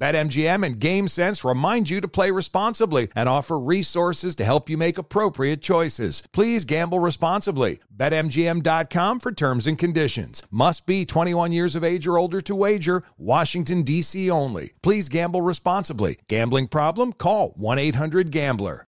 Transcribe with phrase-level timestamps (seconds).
[0.00, 4.96] BetMGM and GameSense remind you to play responsibly and offer resources to help you make
[4.96, 6.22] appropriate choices.
[6.32, 7.80] Please gamble responsibly.
[7.94, 10.42] BetMGM.com for terms and conditions.
[10.50, 13.02] Must be 21 years of age or older to wager.
[13.18, 14.30] Washington, D.C.
[14.30, 14.72] only.
[14.82, 16.18] Please gamble responsibly.
[16.28, 17.12] Gambling problem?
[17.12, 18.86] Call 1 800 Gambler.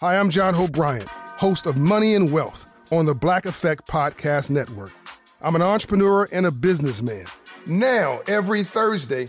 [0.00, 4.92] Hi, I'm John Bryant, host of Money and Wealth on the Black Effect Podcast Network.
[5.42, 7.26] I'm an entrepreneur and a businessman.
[7.66, 9.28] Now, every Thursday,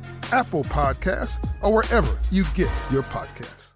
[0.31, 3.73] Apple Podcasts, or wherever you get your podcasts.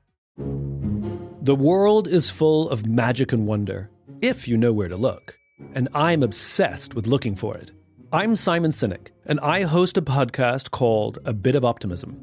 [1.41, 3.89] The world is full of magic and wonder,
[4.21, 5.37] if you know where to look.
[5.73, 7.71] And I'm obsessed with looking for it.
[8.11, 12.19] I'm Simon Sinek, and I host a podcast called A Bit of Optimism.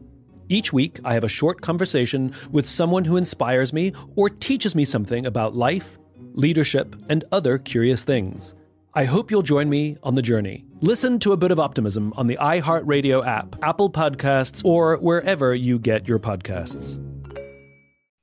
[0.48, 4.84] Each week, I have a short conversation with someone who inspires me or teaches me
[4.84, 5.98] something about life
[6.34, 8.54] leadership, and other curious things.
[8.94, 10.66] I hope you'll join me on the journey.
[10.82, 15.78] Listen to a bit of optimism on the iHeartRadio app, Apple Podcasts, or wherever you
[15.78, 16.98] get your podcasts.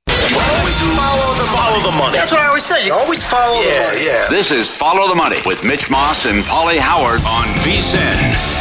[0.08, 2.16] Always follow the, follow the money.
[2.16, 2.86] That's what I always say.
[2.86, 4.06] You always follow yeah, the money.
[4.06, 4.28] Yeah.
[4.30, 8.60] This is Follow the Money with Mitch Moss and Pauly Howard on VSIN.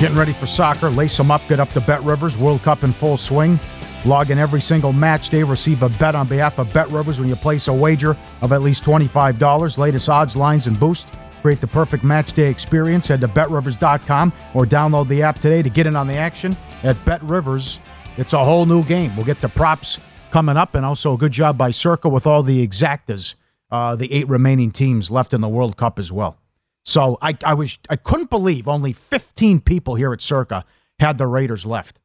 [0.00, 0.88] Getting ready for soccer.
[0.88, 1.42] Lace them up.
[1.48, 2.36] Get up to Bet Rivers.
[2.36, 3.58] World Cup in full swing.
[4.04, 7.28] Log in every single match day, receive a bet on behalf of Bet Rivers when
[7.28, 9.78] you place a wager of at least $25.
[9.78, 11.08] Latest odds, lines, and boost.
[11.40, 13.08] Create the perfect match day experience.
[13.08, 16.54] Head to betrivers.com or download the app today to get in on the action.
[16.82, 17.80] At Bet Rivers,
[18.18, 19.16] it's a whole new game.
[19.16, 19.98] We'll get to props
[20.30, 23.34] coming up, and also a good job by Circa with all the exactas,
[23.70, 26.36] uh, the eight remaining teams left in the World Cup as well.
[26.82, 30.64] So I, I was I couldn't believe only 15 people here at Circa
[30.98, 32.00] had the Raiders left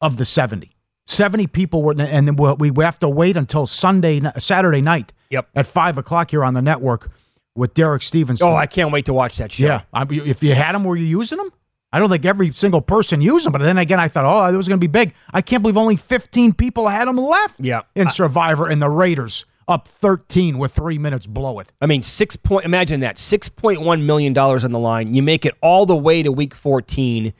[0.00, 0.77] of the 70.
[1.08, 5.12] 70 people were, and then we we have to wait until Sunday, Saturday night.
[5.30, 5.48] Yep.
[5.54, 7.10] At five o'clock here on the network
[7.54, 8.46] with Derek Stevenson.
[8.46, 9.66] Oh, I can't wait to watch that show.
[9.66, 9.82] Yeah.
[9.92, 11.50] I, if you had them, were you using them?
[11.92, 14.56] I don't think every single person used them, but then again, I thought, oh, it
[14.56, 15.14] was going to be big.
[15.32, 17.60] I can't believe only 15 people had them left.
[17.60, 17.82] Yeah.
[17.94, 21.72] In Survivor, and the Raiders up 13 with three minutes blow it.
[21.80, 22.64] I mean, six point.
[22.64, 25.14] Imagine that, six point one million dollars on the line.
[25.14, 27.32] You make it all the way to Week 14,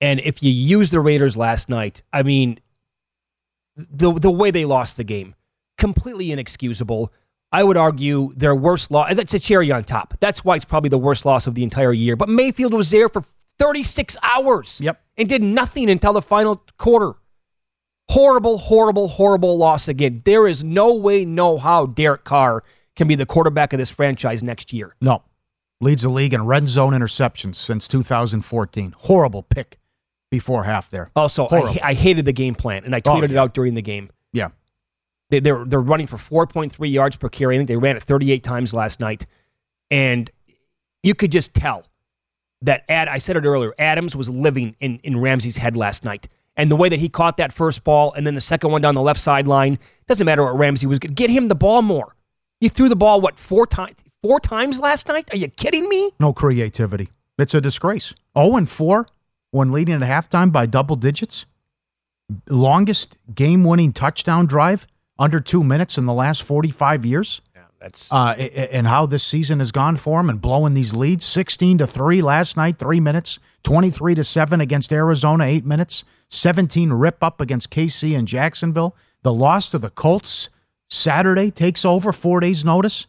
[0.00, 2.58] and if you use the Raiders last night, I mean,
[3.76, 5.34] the the way they lost the game,
[5.78, 7.12] completely inexcusable.
[7.52, 9.14] I would argue their worst loss.
[9.14, 10.14] That's a cherry on top.
[10.20, 12.16] That's why it's probably the worst loss of the entire year.
[12.16, 13.22] But Mayfield was there for
[13.58, 14.80] 36 hours.
[14.80, 15.00] Yep.
[15.16, 17.14] And did nothing until the final quarter.
[18.08, 20.22] Horrible, horrible, horrible loss again.
[20.24, 22.62] There is no way, no how Derek Carr
[22.94, 24.94] can be the quarterback of this franchise next year.
[25.00, 25.22] No.
[25.80, 28.94] Leads the league in red zone interceptions since 2014.
[28.98, 29.78] Horrible pick
[30.30, 31.10] before half there.
[31.16, 33.32] Oh, also, I, I, hated the game plan, and I oh, tweeted oh, yeah.
[33.32, 34.10] it out during the game.
[34.32, 34.48] Yeah.
[35.30, 37.56] They, they're, they're running for 4.3 yards per carry.
[37.56, 39.26] I think they ran it 38 times last night.
[39.90, 40.30] And
[41.02, 41.84] you could just tell
[42.62, 46.28] that, Ad, I said it earlier, Adams was living in, in Ramsey's head last night.
[46.56, 48.94] And the way that he caught that first ball and then the second one down
[48.94, 52.16] the left sideline, doesn't matter what Ramsey was get him the ball more.
[52.60, 53.96] You threw the ball, what, four times?
[54.22, 55.28] Four times last night?
[55.32, 56.12] Are you kidding me?
[56.18, 57.10] No creativity.
[57.38, 58.14] It's a disgrace.
[58.36, 59.06] 0 and 4
[59.56, 61.46] when leading at halftime by double digits.
[62.48, 64.86] Longest game winning touchdown drive
[65.18, 67.40] under two minutes in the last 45 years.
[67.54, 68.12] Yeah, that's.
[68.12, 71.86] Uh, and how this season has gone for him and blowing these leads 16 to
[71.86, 77.40] 3 last night, three minutes, 23 to 7 against Arizona, eight minutes, 17 rip up
[77.40, 78.94] against KC and Jacksonville.
[79.22, 80.50] The loss to the Colts
[80.90, 83.06] Saturday takes over, four days' notice.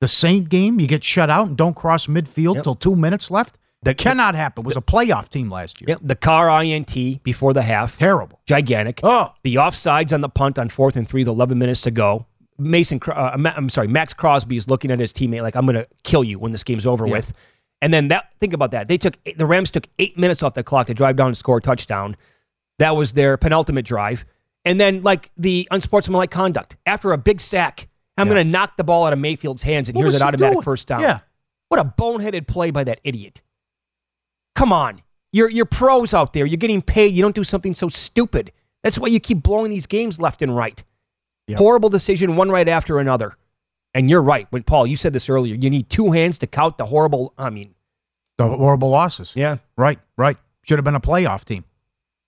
[0.00, 2.64] The Saint game, you get shut out and don't cross midfield yep.
[2.64, 3.58] till two minutes left.
[3.82, 4.64] That cannot happen.
[4.64, 5.90] It was a playoff team last year.
[5.90, 6.00] Yep.
[6.02, 7.96] The Carr INT before the half.
[7.98, 8.40] Terrible.
[8.46, 9.00] Gigantic.
[9.02, 9.32] Oh.
[9.44, 12.26] The offsides on the punt on fourth and three with 11 minutes to go.
[12.58, 15.86] Mason, uh, I'm sorry, Maxx Crosby is looking at his teammate like, I'm going to
[16.02, 17.12] kill you when this game's over yeah.
[17.12, 17.32] with.
[17.80, 18.88] And then that, think about that.
[18.88, 21.58] They took, the Rams took eight minutes off the clock to drive down and score
[21.58, 22.16] a touchdown.
[22.80, 24.24] That was their penultimate drive.
[24.64, 26.76] And then, like, the unsportsmanlike conduct.
[26.84, 28.34] After a big sack, I'm yeah.
[28.34, 30.64] going to knock the ball out of Mayfield's hands, and what here's an automatic doing?
[30.64, 31.00] first down.
[31.00, 31.20] Yeah.
[31.68, 33.40] What a boneheaded play by that idiot.
[34.58, 35.02] Come on.
[35.30, 36.44] You're, you're pros out there.
[36.44, 37.14] You're getting paid.
[37.14, 38.50] You don't do something so stupid.
[38.82, 40.82] That's why you keep blowing these games left and right.
[41.46, 41.58] Yep.
[41.58, 43.36] Horrible decision, one right after another.
[43.94, 44.48] And you're right.
[44.50, 47.34] When Paul, you said this earlier, you need two hands to count the horrible.
[47.38, 47.72] I mean,
[48.36, 49.32] the horrible losses.
[49.36, 50.36] Yeah, right, right.
[50.64, 51.64] Should have been a playoff team.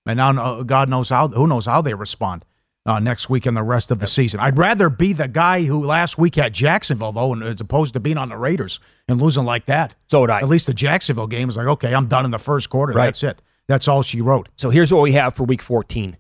[0.07, 1.27] And now God knows how.
[1.27, 2.45] Who knows how they respond
[2.87, 4.41] uh, next week and the rest of the season.
[4.41, 8.17] I'd rather be the guy who last week had Jacksonville though, as opposed to being
[8.17, 9.95] on the Raiders and losing like that.
[10.07, 10.39] So would I.
[10.41, 12.93] At least the Jacksonville game was like, okay, I'm done in the first quarter.
[12.93, 13.07] Right.
[13.07, 13.43] That's it.
[13.69, 14.49] That's all she wrote.
[14.57, 16.17] So here's what we have for Week 14.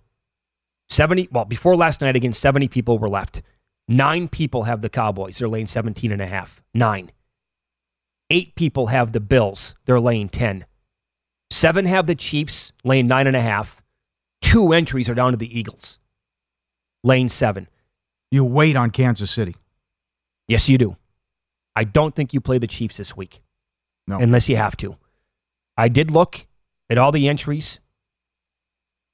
[0.89, 1.29] 70.
[1.33, 3.43] Well, before last night, again, 70 people were left.
[3.89, 5.39] Nine people have the Cowboys.
[5.39, 6.62] They're laying 17 and a half.
[6.75, 7.11] Nine.
[8.29, 9.75] Eight people have the Bills.
[9.85, 10.65] They're laying 10.
[11.51, 13.83] Seven have the Chiefs, laying nine and a half.
[14.41, 15.99] Two entries are down to the Eagles,
[17.02, 17.69] laying seven.
[18.31, 19.56] You wait on Kansas City.
[20.49, 20.97] Yes, you do.
[21.75, 23.43] I don't think you play the Chiefs this week.
[24.06, 24.19] No.
[24.19, 24.97] Unless you have to.
[25.76, 26.47] I did look
[26.88, 27.79] at all the entries.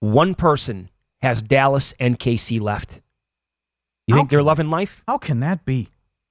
[0.00, 0.90] One person
[1.20, 3.02] has Dallas and KC left.
[4.06, 5.02] You how think they're loving life?
[5.06, 5.88] How can that be?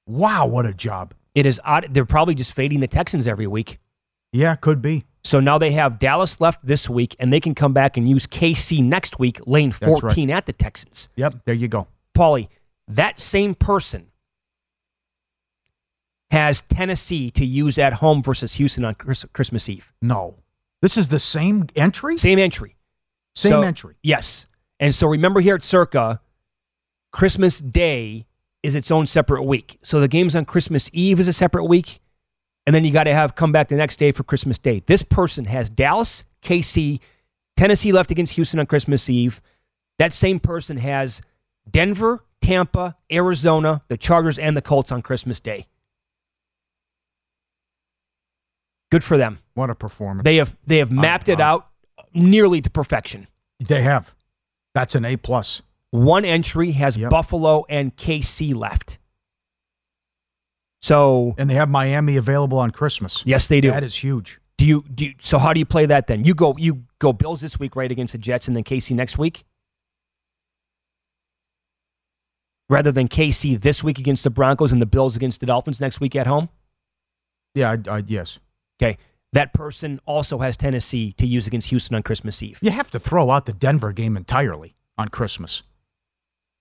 [0.08, 1.14] Wow, what a job.
[1.34, 1.88] It is odd.
[1.92, 3.80] They're probably just fading the Texans every week.
[4.32, 5.06] Yeah, could be.
[5.26, 8.28] So now they have Dallas left this week, and they can come back and use
[8.28, 10.38] KC next week, lane 14 right.
[10.38, 11.10] at the Texans.
[11.16, 11.88] Yep, there you go.
[12.16, 12.48] Pauly,
[12.88, 14.06] that same person
[16.30, 19.92] has Tennessee to use at home versus Houston on Christmas Eve.
[20.00, 20.36] No.
[20.84, 22.18] This is the same entry?
[22.18, 22.76] Same entry.
[23.34, 23.96] Same so, entry.
[24.04, 24.46] Yes.
[24.80, 26.22] And so remember here at Circa,
[27.12, 28.28] Christmas Day
[28.62, 29.80] is its own separate week.
[29.82, 32.00] So the games on Christmas Eve is a separate week.
[32.66, 34.82] And then you got to have come back the next day for Christmas Day.
[34.86, 37.00] This person has Dallas, KC,
[37.58, 39.42] Tennessee left against Houston on Christmas Eve.
[40.00, 41.22] That same person has
[41.70, 45.68] Denver, Tampa, Arizona, the Chargers, and the Colts on Christmas Day.
[48.92, 49.40] Good for them.
[49.54, 50.24] What a performance.
[50.24, 51.50] They have they have mapped it uh-huh.
[51.50, 51.68] out
[52.14, 53.28] nearly to perfection.
[53.60, 54.14] They have.
[54.74, 55.62] That's an A plus.
[55.92, 57.10] One entry has yep.
[57.10, 58.98] Buffalo and KC left.
[60.86, 63.24] So and they have Miami available on Christmas.
[63.26, 63.72] Yes, they do.
[63.72, 64.40] That is huge.
[64.60, 65.06] Do you do?
[65.06, 66.24] You, so how do you play that then?
[66.24, 69.18] You go you go Bills this week right against the Jets, and then KC next
[69.18, 69.46] week,
[72.70, 76.00] rather than KC this week against the Broncos and the Bills against the Dolphins next
[76.00, 76.50] week at home.
[77.56, 78.38] Yeah, I, I, yes.
[78.80, 79.00] Okay,
[79.34, 82.60] that person also has Tennessee to use against Houston on Christmas Eve.
[82.62, 85.64] You have to throw out the Denver game entirely on Christmas.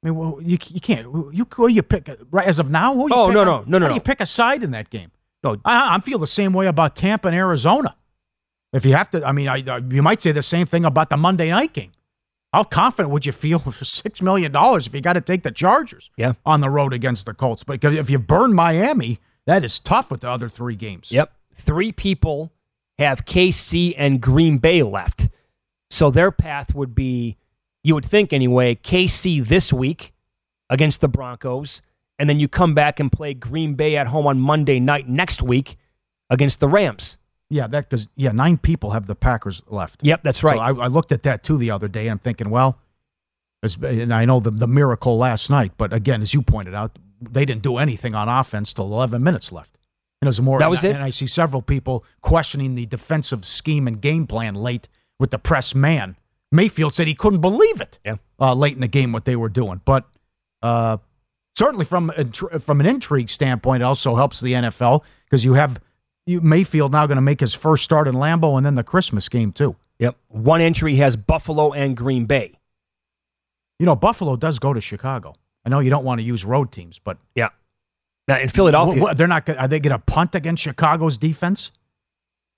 [0.05, 1.07] I mean, well, you, you can't.
[1.33, 2.95] You who you pick right as of now?
[2.95, 3.89] Who oh pick, no no no no!
[3.89, 3.95] no.
[3.95, 5.11] you pick a side in that game?
[5.43, 7.97] No, I, I feel the same way about Tampa and Arizona.
[8.73, 11.09] If you have to, I mean, I, uh, you might say the same thing about
[11.09, 11.93] the Monday night game.
[12.53, 15.51] How confident would you feel for six million dollars if you got to take the
[15.51, 16.11] Chargers?
[16.17, 16.35] Yeah.
[16.45, 17.65] on the road against the Colts.
[17.65, 21.11] But if you burn Miami, that is tough with the other three games.
[21.13, 22.53] Yep, three people
[22.99, 25.29] have KC and Green Bay left.
[25.91, 27.37] So their path would be,
[27.85, 30.13] you would think anyway, KC this week
[30.71, 31.83] against the Broncos,
[32.19, 35.43] and then you come back and play Green Bay at home on Monday night next
[35.43, 35.77] week
[36.31, 37.19] against the Rams.
[37.51, 40.03] Yeah, that because yeah, nine people have the Packers left.
[40.03, 40.57] Yep, that's right.
[40.57, 42.81] So I, I, looked at that too the other day, and I'm thinking, well,
[43.83, 47.45] and I know the the miracle last night, but again, as you pointed out, they
[47.45, 49.79] didn't do anything on offense till 11 minutes left.
[50.21, 50.59] And it was more.
[50.59, 50.95] That was and, it.
[50.97, 54.89] And I see several people questioning the defensive scheme and game plan late
[55.19, 56.17] with the press man.
[56.55, 57.99] Mayfield said he couldn't believe it.
[58.05, 58.17] Yeah.
[58.41, 60.09] Uh, late in the game, what they were doing, but
[60.63, 60.99] uh,
[61.57, 62.11] certainly from
[62.61, 65.81] from an intrigue standpoint, it also helps the NFL because you have
[66.27, 69.29] you, Mayfield now going to make his first start in Lambeau and then the Christmas
[69.29, 69.77] game too.
[69.99, 70.17] Yep.
[70.29, 72.59] One entry has Buffalo and Green Bay.
[73.79, 75.35] You know, Buffalo does go to Chicago.
[75.65, 77.49] I know you don't want to use road teams, but yeah.
[78.27, 79.49] Now in Philadelphia, what, they're not.
[79.49, 81.73] Are they going to punt against Chicago's defense?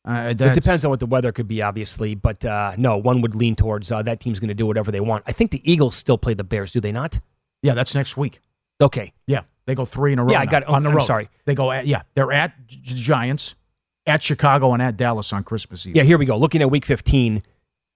[0.06, 2.14] Uh, it depends on what the weather could be, obviously.
[2.14, 5.00] But uh, no, one would lean towards uh, that team's going to do whatever they
[5.00, 5.24] want.
[5.26, 7.18] I think the Eagles still play the Bears, do they not?
[7.62, 8.40] Yeah, that's next week.
[8.80, 9.12] Okay.
[9.26, 10.32] Yeah, they go three in a row.
[10.32, 10.68] Yeah, I got it.
[10.68, 11.06] on the I'm road.
[11.06, 11.72] Sorry, they go.
[11.72, 13.56] At, yeah, they're at Giants,
[14.06, 15.96] at Chicago, and at Dallas on Christmas Eve.
[15.96, 16.36] Yeah, here we go.
[16.36, 17.42] Looking at Week 15,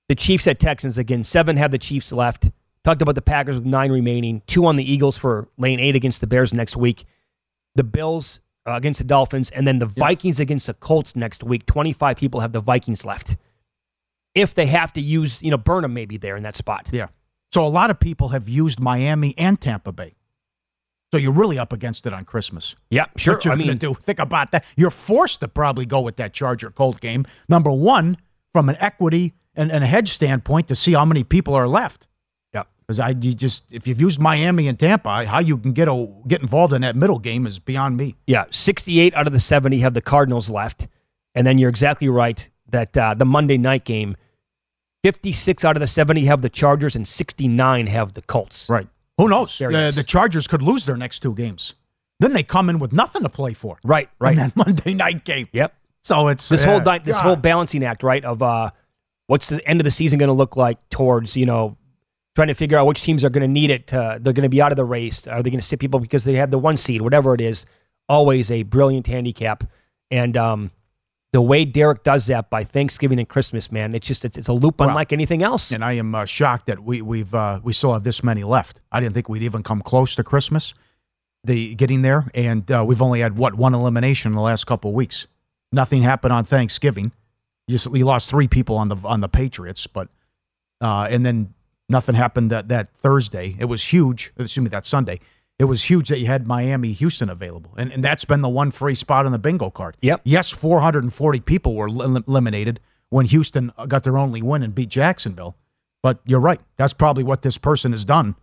[0.08, 1.22] the Chiefs at Texans again.
[1.22, 2.50] Seven have the Chiefs left.
[2.82, 4.42] Talked about the Packers with nine remaining.
[4.46, 7.04] Two on the Eagles for lane eight against the Bears next week.
[7.76, 11.66] The Bills uh, against the Dolphins, and then the Vikings against the Colts next week.
[11.66, 13.36] Twenty-five people have the Vikings left.
[14.34, 16.88] If they have to use, you know, Burnham maybe there in that spot.
[16.92, 17.08] Yeah.
[17.52, 20.14] So a lot of people have used Miami and Tampa Bay.
[21.10, 22.76] So you're really up against it on Christmas.
[22.88, 23.34] Yeah, sure.
[23.34, 23.94] What you're I mean, do?
[24.02, 24.64] Think about that.
[24.76, 27.26] You're forced to probably go with that Charger Colt game.
[27.48, 28.16] Number one,
[28.52, 32.06] from an equity and, and a hedge standpoint, to see how many people are left.
[32.98, 33.06] Yeah.
[33.06, 36.08] Because I you just if you've used Miami and Tampa, how you can get a,
[36.26, 38.16] get involved in that middle game is beyond me.
[38.26, 40.88] Yeah, 68 out of the 70 have the Cardinals left.
[41.34, 44.16] And then you're exactly right that uh, the Monday night game,
[45.04, 48.68] 56 out of the 70 have the Chargers and 69 have the Colts.
[48.68, 48.88] Right.
[49.18, 49.56] Who knows?
[49.58, 51.74] The, the Chargers could lose their next two games.
[52.18, 53.78] Then they come in with nothing to play for.
[53.84, 54.36] Right, In right.
[54.36, 55.48] that Monday night game.
[55.52, 55.74] Yep.
[56.02, 57.22] So it's This uh, whole di- this God.
[57.22, 58.24] whole balancing act, right?
[58.24, 58.70] Of uh,
[59.26, 61.76] what's the end of the season going to look like towards you know
[62.34, 63.88] trying to figure out which teams are going to need it.
[63.88, 65.26] To, they're going to be out of the race.
[65.26, 67.02] Are they going to sit people because they have the one seed?
[67.02, 67.66] Whatever it is,
[68.08, 69.64] always a brilliant handicap.
[70.10, 70.70] And um,
[71.32, 74.52] the way Derek does that by Thanksgiving and Christmas, man, it's just it's, it's a
[74.52, 75.70] loop Well, unlike anything else.
[75.70, 78.80] And I am uh, shocked that we we've uh, we still have this many left.
[78.90, 80.74] I didn't think we'd even come close to Christmas,
[81.44, 84.90] the getting there, and uh, we've only had what one elimination in the last couple
[84.90, 85.26] of weeks.
[85.72, 87.12] Nothing happened on Thanksgiving.
[87.68, 90.08] You just we lost three people on the on the Patriots, but
[90.80, 91.54] uh, and then
[91.90, 93.56] nothing happened that that Thursday.
[93.58, 94.32] It was huge.
[94.38, 95.20] Excuse me, that Sunday.
[95.58, 98.70] It was huge that you had Miami, Houston available, and and that's been the one
[98.70, 99.96] free spot on the bingo card.
[100.00, 100.22] Yep.
[100.24, 102.80] Yes, 440 people were elim- eliminated
[103.10, 105.56] when Houston got their only win and beat Jacksonville.
[106.02, 106.60] But you're right.
[106.78, 108.36] That's probably what this person has done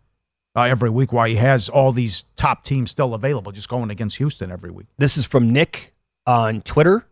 [0.56, 1.12] uh, every week.
[1.12, 4.86] Why he has all these top teams still available, just going against Houston every week.
[5.00, 5.96] This is from Nick
[6.28, 7.08] on Twitter.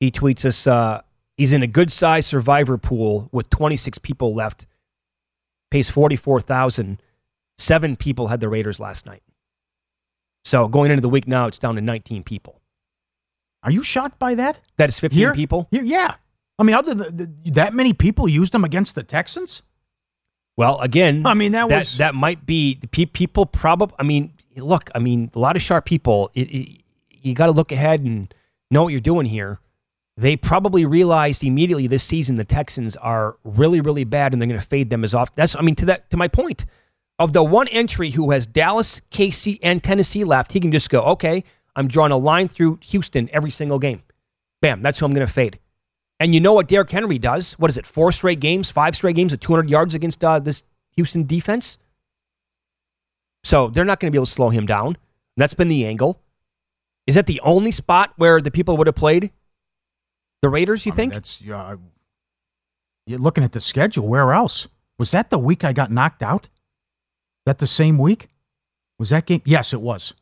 [0.00, 1.02] He tweets us uh,
[1.36, 4.66] he's in a good sized survivor pool with 26 people left,
[5.74, 7.02] pays 44,000.
[7.58, 9.24] Seven people had the Raiders last night.
[10.44, 12.60] So going into the week now, it's down to 19 people.
[13.64, 14.60] Are you shocked by that?
[14.76, 15.34] That is 15 Here?
[15.34, 15.66] people.
[15.72, 16.14] Yeah, yeah.
[16.60, 19.62] I mean, other than the, that many people used them against the Texans.
[20.56, 23.44] Well, again, I mean, that that, was- that might be people.
[23.44, 26.30] Probably, I mean, look, I mean, a lot of sharp people.
[26.34, 28.32] It, it, you got to look ahead and
[28.70, 29.58] know what you're doing here.
[30.16, 34.60] They probably realized immediately this season the Texans are really, really bad, and they're going
[34.60, 35.34] to fade them as often.
[35.36, 36.66] That's, I mean, to that, to my point,
[37.18, 41.02] of the one entry who has Dallas, KC, and Tennessee left, he can just go,
[41.02, 41.42] okay,
[41.74, 44.02] I'm drawing a line through Houston every single game.
[44.62, 45.58] Bam, that's who I'm going to fade.
[46.20, 47.54] And you know what Derrick Henry does?
[47.54, 47.86] What is it?
[47.86, 51.78] Four straight games, five straight games at 200 yards against uh, this Houston defense.
[53.42, 54.96] So they're not going to be able to slow him down.
[55.36, 56.20] That's been the angle.
[57.06, 59.30] Is that the only spot where the people would have played
[60.44, 60.84] the Raiders?
[60.84, 61.12] You I mean, think?
[61.14, 61.76] that's yeah.
[63.06, 64.06] You're looking at the schedule.
[64.06, 65.30] Where else was that?
[65.30, 66.48] The week I got knocked out.
[67.46, 68.28] That the same week?
[68.98, 69.42] Was that game?
[69.44, 70.14] Yes, it was.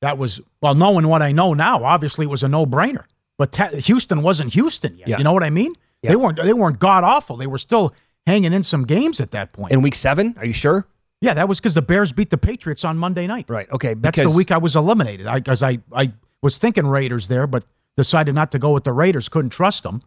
[0.00, 1.84] That was well, knowing what I know now.
[1.84, 3.04] Obviously, it was a no-brainer.
[3.38, 5.08] But te- Houston wasn't Houston yet.
[5.08, 5.18] Yeah.
[5.18, 5.72] You know what I mean?
[6.02, 6.10] Yeah.
[6.10, 6.38] They weren't.
[6.42, 7.36] They weren't god awful.
[7.36, 7.94] They were still
[8.26, 9.72] hanging in some games at that point.
[9.72, 10.34] In week seven?
[10.38, 10.86] Are you sure?
[11.22, 13.48] yeah, that was because the Bears beat the Patriots on Monday night.
[13.48, 13.70] Right.
[13.70, 13.94] Okay.
[13.94, 15.26] That's the week I was eliminated.
[15.26, 16.12] I because I, I
[16.42, 17.64] was thinking Raiders there, but
[17.96, 19.28] decided not to go with the Raiders.
[19.28, 20.02] Couldn't trust them,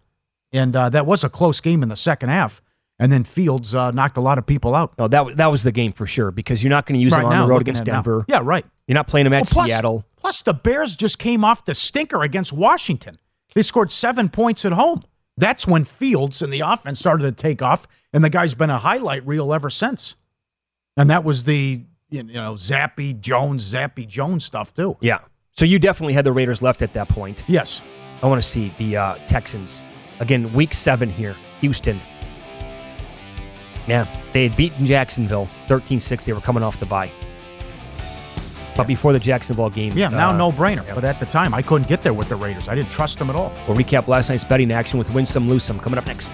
[0.51, 2.61] and uh, that was a close game in the second half.
[2.97, 4.97] And then Fields uh, knocked a lot of people out.
[4.97, 7.19] No, that, that was the game for sure because you're not going to use right
[7.19, 7.83] him on now, the road against.
[7.83, 8.23] Denver.
[8.29, 8.65] Yeah, right.
[8.87, 10.05] You're not playing him at Well, plus, Seattle.
[10.15, 13.19] Plus, the Bears just came off the stinker against Washington.
[13.53, 15.03] They scored seven points at home.
[15.37, 18.77] That's when Fields and the offense started to take off, and the guy's been a
[18.77, 20.15] highlight reel ever since.
[20.95, 24.95] And that was the you know Zappe Jones, Zappe Jones stuff too.
[25.01, 25.19] Yeah.
[25.57, 27.45] So you definitely had the Raiders left at that point.
[27.47, 27.81] Yes.
[28.21, 29.83] I want to see the uh, Texans.
[30.19, 32.01] Again, week seven here, Houston.
[33.87, 36.25] Yeah, they had beaten Jacksonville 13 6.
[36.25, 37.09] They were coming off the bye.
[38.75, 39.93] But before the Jacksonville game.
[39.95, 40.85] Yeah, now uh, no brainer.
[40.85, 40.95] yeah.
[40.95, 42.67] But at the time, I couldn't get there with the Raiders.
[42.67, 43.53] I didn't trust them at all.
[43.65, 46.33] We'll recap last night's betting action with Win Some, Lose Some coming up next.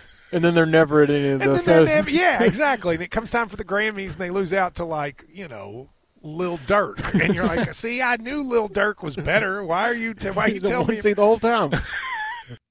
[0.33, 1.49] And then they're never at any of the.
[1.49, 2.95] And then they're never, yeah, exactly.
[2.95, 5.89] And it comes time for the Grammys, and they lose out to like you know
[6.23, 9.63] Lil Durk, and you're like, see, I knew Lil Durk was better.
[9.63, 10.13] Why are you?
[10.13, 10.99] T- why are you telling me?
[11.01, 11.71] See the whole time.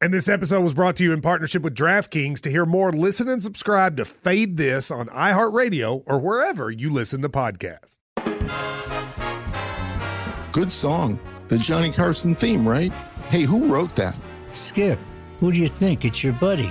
[0.03, 2.41] And this episode was brought to you in partnership with DraftKings.
[2.43, 7.23] To hear more, listen and subscribe to Fade This on iHeartRadio or wherever you listen
[7.23, 7.99] to podcasts.
[10.53, 11.19] Good song.
[11.49, 12.93] The Johnny Carson theme, right?
[13.29, 14.19] Hey, who wrote that?
[14.53, 14.99] Skip,
[15.39, 16.05] who do you think?
[16.05, 16.71] It's your buddy.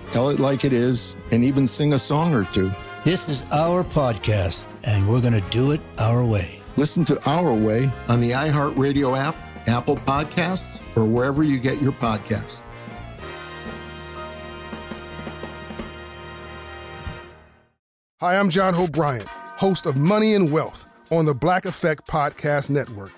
[0.11, 2.71] tell it like it is, and even sing a song or two.
[3.03, 6.61] This is our podcast, and we're going to do it our way.
[6.75, 9.35] Listen to Our Way on the iHeartRadio app,
[9.67, 12.59] Apple Podcasts, or wherever you get your podcasts.
[18.19, 22.69] Hi, I'm John Hope Bryant, host of Money and Wealth on the Black Effect Podcast
[22.69, 23.11] Network.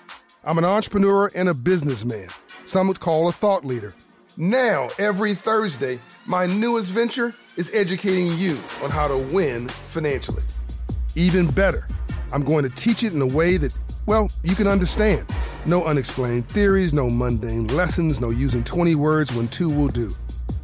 [0.44, 2.28] I'm an entrepreneur and a businessman,
[2.64, 3.94] some would call a thought leader.
[4.36, 10.42] Now, every Thursday, my newest venture is educating you on how to win financially.
[11.14, 11.86] Even better,
[12.32, 13.72] I'm going to teach it in a way that,
[14.06, 15.32] well, you can understand.
[15.66, 20.10] No unexplained theories, no mundane lessons, no using 20 words when two will do.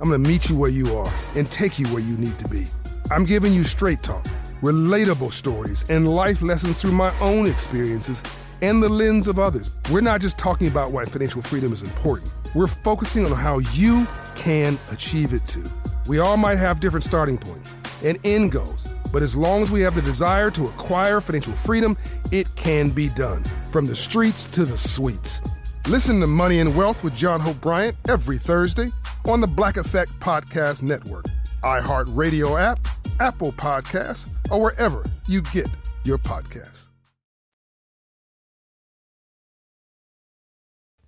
[0.01, 2.49] I'm going to meet you where you are and take you where you need to
[2.49, 2.67] be.
[3.13, 4.27] I'm giving you straight talk,
[4.63, 8.21] relatable stories, and life lessons through my own experiences
[8.63, 9.71] and the lens of others.
[9.93, 14.07] We're not just talking about why financial freedom is important, we're focusing on how you
[14.35, 15.65] can achieve it too.
[16.07, 19.81] We all might have different starting points and end goals, but as long as we
[19.83, 21.97] have the desire to acquire financial freedom,
[22.33, 23.45] it can be done.
[23.71, 25.41] From the streets to the suites.
[25.89, 28.91] Listen to Money and Wealth with John Hope Bryant every Thursday
[29.27, 31.25] on the Black Effect Podcast Network,
[31.63, 32.79] iHeartRadio app,
[33.19, 35.69] Apple Podcasts, or wherever you get
[36.05, 36.90] your podcasts.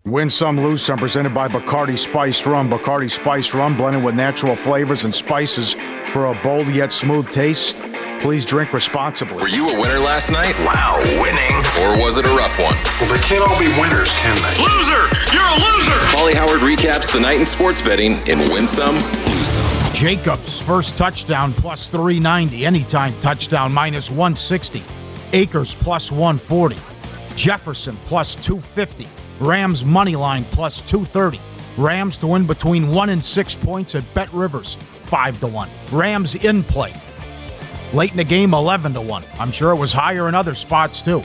[0.05, 0.99] Win some, lose some.
[0.99, 2.69] Presented by Bacardi Spiced Rum.
[2.69, 5.75] Bacardi Spiced Rum blended with natural flavors and spices
[6.07, 7.79] for a bold yet smooth taste.
[8.21, 9.41] Please drink responsibly.
[9.41, 10.55] Were you a winner last night?
[10.67, 11.57] Wow, winning.
[11.83, 12.75] Or was it a rough one?
[13.01, 14.63] Well, they can't all be winners, can they?
[14.63, 15.07] Loser!
[15.33, 15.99] You're a loser!
[16.11, 19.95] Pauly Howard recaps the night in sports betting in Win Some, Lose Some.
[19.95, 22.67] Jacobs first touchdown plus 390.
[22.67, 24.83] Anytime touchdown minus 160.
[25.33, 26.77] Akers plus 140.
[27.37, 29.07] Jefferson plus 250.
[29.41, 31.41] Rams money line plus 230.
[31.77, 34.75] Rams to win between 1 and 6 points at Bet Rivers
[35.07, 35.71] 5 to 1.
[35.91, 36.95] Rams in play.
[37.93, 39.25] Late in the game 11 to 1.
[39.39, 41.21] I'm sure it was higher in other spots too.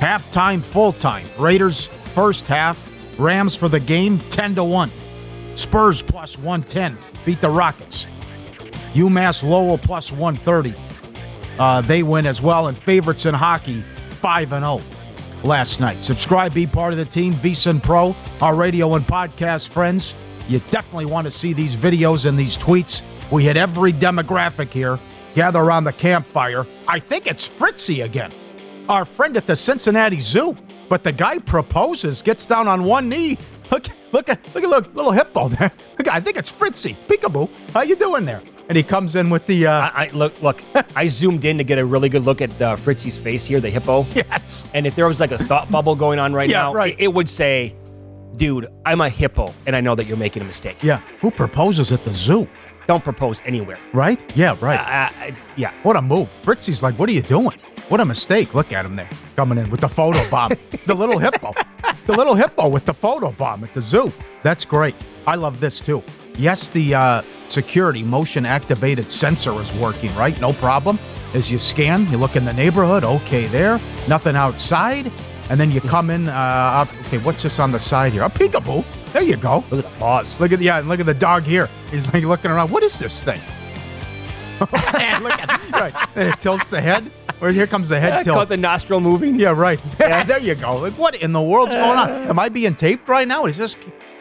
[0.00, 1.26] Halftime full time.
[1.38, 2.86] Raiders first half.
[3.18, 4.90] Rams for the game 10 to 1.
[5.54, 8.06] Spurs plus 110 beat the Rockets.
[8.94, 10.74] UMass Lowell plus 130.
[11.58, 12.68] Uh, they win as well.
[12.68, 14.80] And favorites in hockey 5 and 0
[15.44, 16.04] last night.
[16.04, 20.14] Subscribe, be part of the team, VSiN Pro, our radio and podcast friends.
[20.48, 23.02] You definitely want to see these videos and these tweets.
[23.30, 24.98] We hit every demographic here.
[25.34, 26.66] Gather around the campfire.
[26.88, 28.32] I think it's Fritzy again,
[28.88, 30.56] our friend at the Cincinnati Zoo.
[30.88, 33.38] But the guy proposes, gets down on one knee.
[33.70, 35.70] Look, look at, look at, look, little hippo there.
[35.96, 36.96] Look, I think it's Fritzy.
[37.06, 38.42] Peekaboo, how you doing there?
[38.70, 39.66] And he comes in with the.
[39.66, 40.62] Uh, I, I look, look.
[40.96, 43.68] I zoomed in to get a really good look at uh, Fritzy's face here, the
[43.68, 44.06] hippo.
[44.14, 44.64] Yes.
[44.74, 46.94] And if there was like a thought bubble going on right Yeah, now, right.
[46.96, 47.74] it, it would say,
[48.36, 50.76] "Dude, I'm a hippo, and I know that you're making a mistake.
[50.84, 52.46] yeah, who proposes at the zoo?
[52.86, 54.22] Don't propose anywhere." Right?
[54.36, 54.78] Yeah, right.
[54.78, 55.72] Uh, uh, yeah.
[55.82, 56.28] What a move.
[56.44, 57.58] Fritzy's like, what are you doing?
[57.88, 58.54] What a mistake.
[58.54, 60.52] Look at him there, coming in with the photo bomb.
[60.86, 61.52] the little hippo.
[62.06, 64.12] The little hippo with the photo bomb at the zoo.
[64.44, 64.94] That's great.
[65.26, 66.04] I love this too.
[66.36, 70.38] Yes, the uh, security motion activated sensor is working, right?
[70.40, 70.98] No problem.
[71.34, 73.80] As you scan, you look in the neighborhood, okay, there.
[74.08, 75.12] Nothing outside.
[75.48, 78.22] And then you come in, uh, okay, what's this on the side here?
[78.22, 78.84] A peekaboo.
[79.12, 79.64] There you go.
[79.70, 80.38] Look at the paws.
[80.40, 81.68] Look at the, yeah, and look at the dog here.
[81.90, 82.70] He's like looking around.
[82.70, 83.40] What is this thing?
[84.60, 85.94] and look at right.
[86.16, 87.10] And it tilts the head.
[87.40, 88.36] Or here comes the head Yeah, tilt.
[88.36, 89.38] caught the nostril moving.
[89.40, 89.80] yeah, right.
[89.98, 90.22] Yeah.
[90.24, 90.76] there you go.
[90.78, 92.10] Like, what in the world's going on?
[92.10, 93.46] Am I being taped right now?
[93.46, 93.76] Is this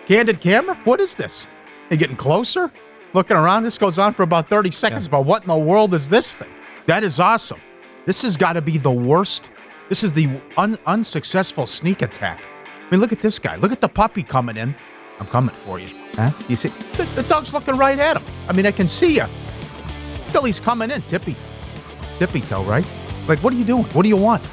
[0.07, 0.75] candid camera?
[0.83, 1.47] What is this?
[1.91, 2.71] Are getting closer?
[3.13, 3.63] Looking around.
[3.63, 5.07] This goes on for about 30 seconds.
[5.07, 6.49] But what in the world is this thing?
[6.85, 7.59] That is awesome.
[8.05, 9.49] This has got to be the worst.
[9.89, 12.41] This is the un- unsuccessful sneak attack.
[12.41, 13.55] I mean, look at this guy.
[13.55, 14.75] Look at the puppy coming in.
[15.19, 15.89] I'm coming for you.
[16.13, 16.31] Huh?
[16.47, 18.23] You see, the, the dog's looking right at him.
[18.47, 19.25] I mean, I can see you.
[20.27, 21.01] Still, he's coming in.
[21.03, 21.35] Tippy,
[22.19, 22.85] tippy toe, right?
[23.27, 23.83] Like, what are you doing?
[23.85, 24.43] What do you want?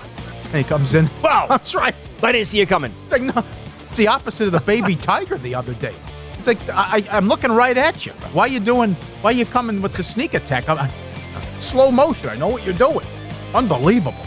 [0.47, 1.09] And he comes in.
[1.23, 1.47] Wow.
[1.49, 1.95] That's right.
[2.23, 2.95] I didn't see you coming.
[3.03, 3.45] It's like no,
[3.89, 5.95] it's the opposite of the baby tiger the other day.
[6.39, 8.13] It's like I, I'm looking right at you.
[8.33, 8.95] Why are you doing?
[9.23, 10.69] Why are you coming with the sneak attack?
[10.69, 10.91] I'm, I,
[11.59, 12.29] slow motion.
[12.29, 13.07] I know what you're doing.
[13.55, 14.27] Unbelievable.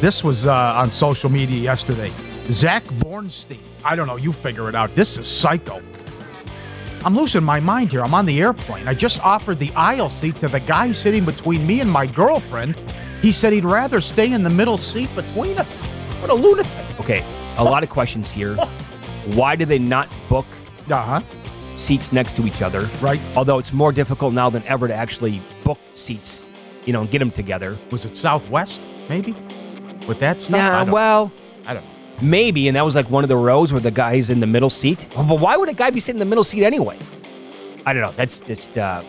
[0.00, 2.10] This was uh, on social media yesterday.
[2.50, 3.60] Zach Bornstein.
[3.84, 4.16] I don't know.
[4.16, 4.94] You figure it out.
[4.96, 5.80] This is psycho.
[7.04, 8.02] I'm losing my mind here.
[8.02, 8.86] I'm on the airplane.
[8.86, 12.76] I just offered the aisle seat to the guy sitting between me and my girlfriend.
[13.22, 15.82] He said he'd rather stay in the middle seat between us.
[16.20, 17.00] What a lunatic.
[17.00, 17.24] Okay,
[17.56, 18.56] a lot of questions here.
[19.26, 20.46] Why did they not book
[20.90, 21.22] uh-huh.
[21.76, 22.82] seats next to each other?
[23.00, 23.20] Right.
[23.36, 26.44] Although it's more difficult now than ever to actually book seats,
[26.84, 27.78] you know, and get them together.
[27.90, 29.32] Was it Southwest, maybe?
[30.08, 30.60] With that stuff?
[30.60, 31.32] I Yeah, don't- well,
[31.66, 31.90] I don't know.
[32.20, 34.70] maybe, and that was like one of the rows where the guy's in the middle
[34.70, 35.06] seat.
[35.16, 36.98] Oh, but why would a guy be sitting in the middle seat anyway?
[37.86, 38.12] I don't know.
[38.12, 38.76] That's just.
[38.78, 39.02] Uh,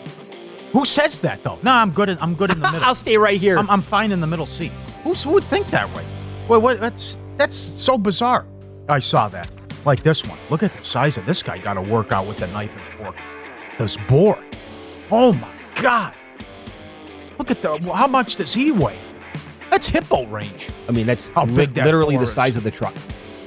[0.71, 1.57] Who says that though?
[1.63, 2.09] No, I'm good.
[2.09, 2.85] In, I'm good in the middle.
[2.87, 3.57] I'll stay right here.
[3.57, 4.71] I'm, I'm fine in the middle seat.
[5.03, 6.03] Who's, who would think that way?
[6.47, 6.79] Wait, what?
[6.79, 8.45] That's that's so bizarre.
[8.89, 9.49] I saw that.
[9.85, 10.37] Like this one.
[10.49, 11.57] Look at the size of this guy.
[11.57, 13.15] Got to work out with the knife and fork.
[13.77, 14.39] This boar.
[15.11, 15.49] Oh my
[15.81, 16.13] god.
[17.37, 17.77] Look at the.
[17.93, 18.97] How much does he weigh?
[19.69, 20.69] That's hippo range.
[20.87, 22.33] I mean, that's How li- big that literally the is.
[22.33, 22.93] size of the truck.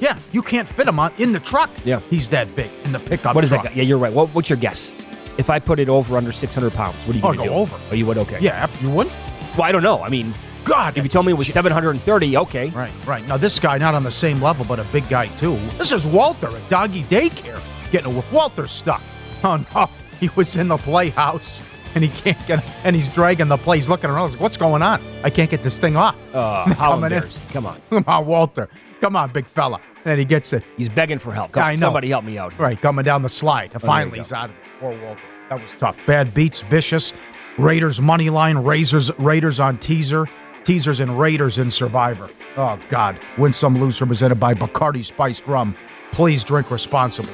[0.01, 1.69] Yeah, you can't fit him on in the truck.
[1.85, 2.01] Yeah.
[2.09, 3.33] He's that big in the pickup.
[3.33, 3.63] What is truck.
[3.63, 3.69] that?
[3.69, 3.75] guy?
[3.77, 4.13] Yeah, you're right.
[4.13, 4.93] What, what's your guess?
[5.37, 7.49] If I put it over under 600 pounds, what are you Oh, going to go
[7.49, 7.55] do?
[7.55, 7.79] over.
[7.91, 8.17] Oh, you would?
[8.19, 8.37] Okay.
[8.41, 9.15] Yeah, you wouldn't.
[9.55, 10.03] Well, I don't know.
[10.03, 10.33] I mean,
[10.65, 12.69] God, if you told me it was 730, okay.
[12.69, 13.27] Right, right.
[13.27, 15.55] Now this guy not on the same level, but a big guy too.
[15.77, 19.01] This is Walter at doggy daycare getting a Walter's stuck.
[19.43, 19.89] Oh no,
[20.19, 21.61] he was in the playhouse
[21.95, 23.77] and he can't get, and he's dragging the play.
[23.77, 24.31] He's looking around.
[24.31, 25.01] Like, What's going on?
[25.23, 26.15] I can't get this thing off.
[26.33, 26.65] Uh,
[27.11, 27.23] in.
[27.51, 27.81] Come on.
[27.89, 28.69] Come on, Walter.
[29.01, 29.79] Come on, big fella.
[30.05, 30.63] And he gets it.
[30.75, 31.51] He's begging for help.
[31.51, 31.79] Come, I know.
[31.79, 32.57] Somebody help me out.
[32.59, 33.71] Right, coming down the slide.
[33.73, 34.61] you Finally, he's out of it.
[34.79, 35.21] Poor Walter.
[35.49, 35.97] That was tough.
[36.05, 37.13] Bad beats, vicious.
[37.57, 38.57] Raiders money line.
[38.57, 40.27] Razors, Raiders on teaser.
[40.67, 42.29] Teasers and Raiders in Survivor.
[42.57, 43.17] Oh God.
[43.37, 44.09] Win some, lose some.
[44.09, 45.73] Presented by Bacardi Spiced Rum.
[46.11, 47.31] Please drink responsibly.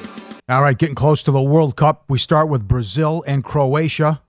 [0.48, 2.04] All right, getting close to the World Cup.
[2.08, 4.22] We start with Brazil and Croatia.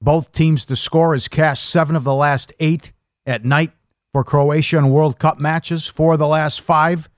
[0.00, 2.92] Both teams to score is cast seven of the last eight
[3.26, 3.72] at night
[4.14, 5.86] for Croatia in World Cup matches.
[5.86, 7.10] Four of the last five.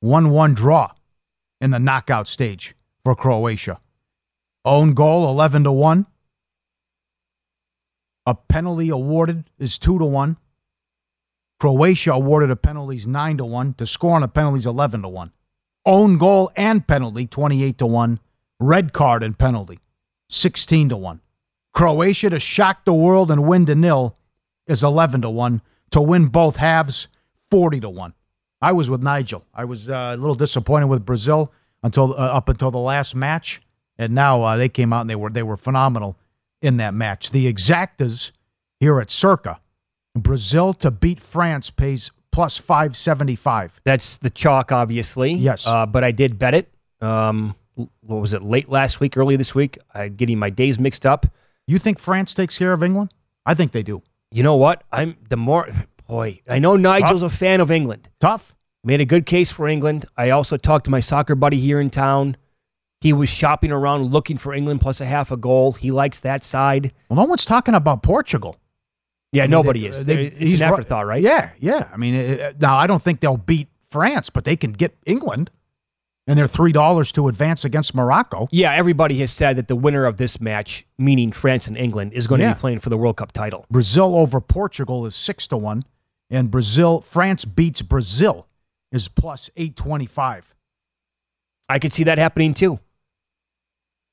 [0.00, 0.90] 1 1 draw
[1.60, 3.78] in the knockout stage for Croatia.
[4.64, 6.04] Own goal 11 to 1.
[8.26, 10.36] A penalty awarded is 2 to 1.
[11.58, 13.74] Croatia awarded a penalties 9 to 1.
[13.74, 15.32] To score on a penalties 11 to 1.
[15.86, 18.20] Own goal and penalty 28 to 1.
[18.60, 19.80] Red card and penalty
[20.28, 21.20] 16 to 1.
[21.72, 24.16] Croatia to shock the world and win to nil
[24.66, 25.60] is 11 to 1.
[25.90, 27.08] To win both halves
[27.50, 28.14] 40 to 1.
[28.60, 29.44] I was with Nigel.
[29.52, 33.60] I was uh, a little disappointed with Brazil until uh, up until the last match,
[33.98, 36.16] and now uh, they came out and they were they were phenomenal
[36.62, 37.30] in that match.
[37.30, 38.32] The exactas
[38.80, 39.60] here at Circa,
[40.14, 43.80] Brazil to beat France pays plus five seventy five.
[43.84, 45.34] That's the chalk, obviously.
[45.34, 45.66] Yes.
[45.66, 46.72] Uh, but I did bet it.
[47.00, 49.78] Um, what was it, late last week, early this week?
[49.92, 51.26] I'm getting my days mixed up.
[51.66, 53.12] You think France takes care of England?
[53.44, 54.02] I think they do.
[54.30, 54.84] You know what?
[54.92, 55.68] I'm the more
[56.06, 56.40] boy.
[56.48, 58.08] I know Nigel's a fan of England.
[58.20, 58.54] Tough.
[58.84, 60.04] Made a good case for England.
[60.16, 62.36] I also talked to my soccer buddy here in town.
[63.00, 65.72] He was shopping around looking for England plus a half a goal.
[65.72, 66.92] He likes that side.
[67.08, 68.56] Well, no one's talking about Portugal.
[69.34, 70.04] Yeah, I mean, nobody they- is.
[70.04, 71.22] they- it's he's an afterthought, right?
[71.22, 71.88] Yeah, yeah.
[71.92, 75.50] I mean, uh, now I don't think they'll beat France, but they can get England,
[76.26, 78.48] and they're three dollars to advance against Morocco.
[78.50, 82.26] Yeah, everybody has said that the winner of this match, meaning France and England, is
[82.26, 83.66] going to be playing for the World Cup title.
[83.70, 85.84] Brazil over Portugal is six to one,
[86.30, 88.46] and Brazil France beats Brazil
[88.92, 90.54] is plus eight twenty five.
[91.68, 92.78] I could see that happening too.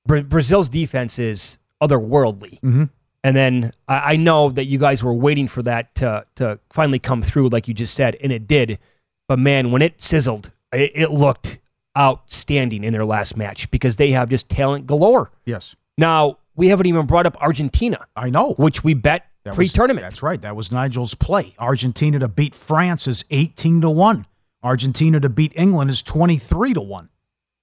[0.05, 2.59] Bra- Brazil's defense is otherworldly.
[2.61, 2.89] Mhm.
[3.23, 6.99] And then I, I know that you guys were waiting for that to, to finally
[6.99, 8.79] come through, like you just said, and it did.
[9.27, 11.59] But man, when it sizzled, it, it looked
[11.97, 15.29] outstanding in their last match because they have just talent galore.
[15.45, 18.53] Yes, Now, we haven't even brought up Argentina, I know.
[18.53, 20.03] which we bet That pre-tournament.
[20.03, 20.41] That's right.
[20.41, 21.55] That was Nigel's play.
[21.59, 24.25] Argentina to beat France is 18 to 1.
[24.63, 27.09] Argentina to beat England is 23 to 1.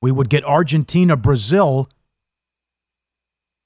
[0.00, 1.88] We would get Argentina Brazil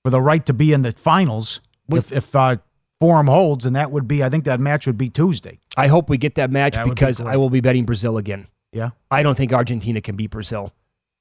[0.04, 1.60] for the right to be in the finals
[1.98, 2.56] if, if uh,
[3.00, 5.58] form holds, and that would be, I think that match would be Tuesday.
[5.76, 7.20] I hope we get that match That would be because.
[7.20, 8.46] I will be betting Brazil again.
[8.72, 8.90] Yeah.
[9.10, 10.72] I don't think Argentina can beat Brazil.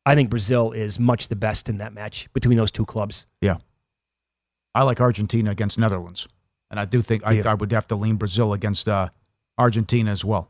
[0.05, 3.27] I think Brazil is much the best in that match between those two clubs.
[3.41, 3.57] Yeah.
[4.73, 6.27] I like Argentina against Netherlands.
[6.69, 7.51] And I do think I, Yeah.
[7.51, 9.09] I would have to lean Brazil against uh,
[9.57, 10.49] Argentina as well.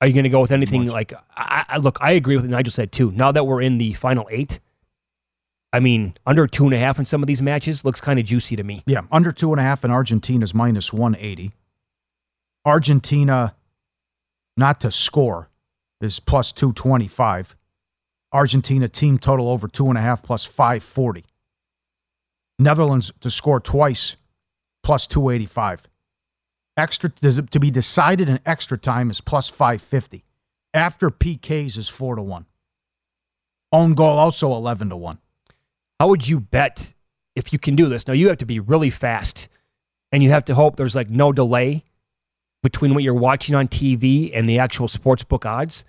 [0.00, 1.12] Are you going to go with anything like?
[1.36, 3.10] I, I look, I agree with what Nigel said too.
[3.12, 4.60] Now that we're in the final eight,
[5.74, 8.24] I mean, under two and a half in some of these matches looks kind of
[8.24, 8.84] juicy to me.
[8.86, 11.50] Yeah, under two and a half, and Argentina's minus 180.
[12.64, 13.56] Argentina
[14.56, 15.50] not to score
[16.00, 17.56] is plus 225.
[18.32, 21.24] Argentina team total over two and a half plus 540.
[22.60, 24.14] Netherlands to score twice
[24.84, 25.88] plus 285.
[26.76, 30.24] Extra to be decided in extra time is plus 550.
[30.72, 32.46] After PKs is 4 to 1.
[33.72, 35.18] Own goal also 11 to 1.
[36.00, 36.92] How would you bet
[37.36, 38.06] if you can do this?
[38.06, 39.48] Now you have to be really fast,
[40.12, 41.84] and you have to hope there's like no delay
[42.62, 45.84] between what you're watching on TV and the actual sportsbook odds.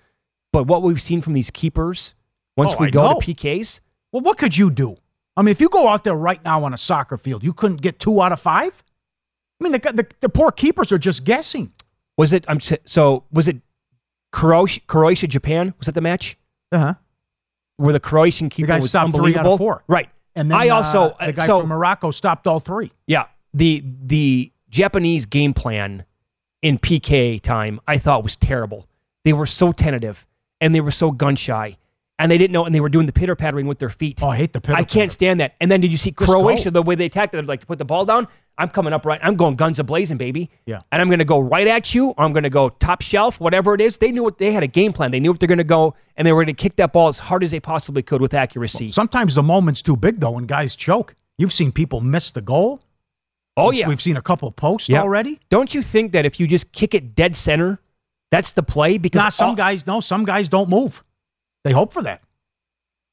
[0.51, 2.13] But what we've seen from these keepers,
[2.57, 3.19] once Oh, we I go know.
[3.19, 3.79] to PKs,
[4.11, 4.97] Well, what could you do?
[5.37, 7.81] I mean, if you go out there right now on a soccer field, you couldn't
[7.81, 8.83] get two out of five.
[9.59, 11.73] I mean, the the, the poor keepers are just guessing.
[12.17, 12.45] was it?
[12.47, 13.57] I'm so was it
[14.31, 15.73] Croatia, Croatia Japan?
[15.79, 16.37] Was that the match?
[16.71, 16.93] Uh huh.
[17.77, 19.57] Where the Croatian keeper guy was stopped three out of unbelievable.
[19.57, 19.83] four.
[19.87, 20.09] Right.
[20.35, 22.91] And then I also uh, the guy so from Morocco stopped all three.
[23.07, 26.05] Yeah, the the Japanese game plan
[26.61, 28.87] in PK time I thought was terrible.
[29.23, 30.25] They were so tentative
[30.61, 31.77] and they were so gun shy,
[32.17, 34.19] and they didn't know, and they were doing the pitter pattering with their feet.
[34.21, 34.77] Oh, I hate the pitter.
[34.77, 35.55] I can't stand that.
[35.59, 37.33] And then did you see Croatia the way they attacked?
[37.33, 38.27] They'd like to put the ball down.
[38.57, 39.19] I'm coming up right.
[39.21, 40.49] I'm going guns a blazing, baby.
[40.65, 40.81] Yeah.
[40.91, 43.39] And I'm going to go right at you, or I'm going to go top shelf,
[43.39, 43.97] whatever it is.
[43.97, 45.11] They knew what they had a game plan.
[45.11, 47.09] They knew what they're going to go, and they were going to kick that ball
[47.09, 48.91] as hard as they possibly could with accuracy.
[48.91, 51.15] Sometimes the moment's too big though, and guys choke.
[51.37, 52.79] You've seen people miss the goal.
[53.57, 55.39] oh yeah, we've seen a couple posts already.
[55.49, 57.79] Don't you think that if you just kick it dead center,
[58.31, 58.97] that's the play?
[58.97, 61.03] Because Nah, some all- guys no, some guys don't move.
[61.65, 62.21] They hope for that.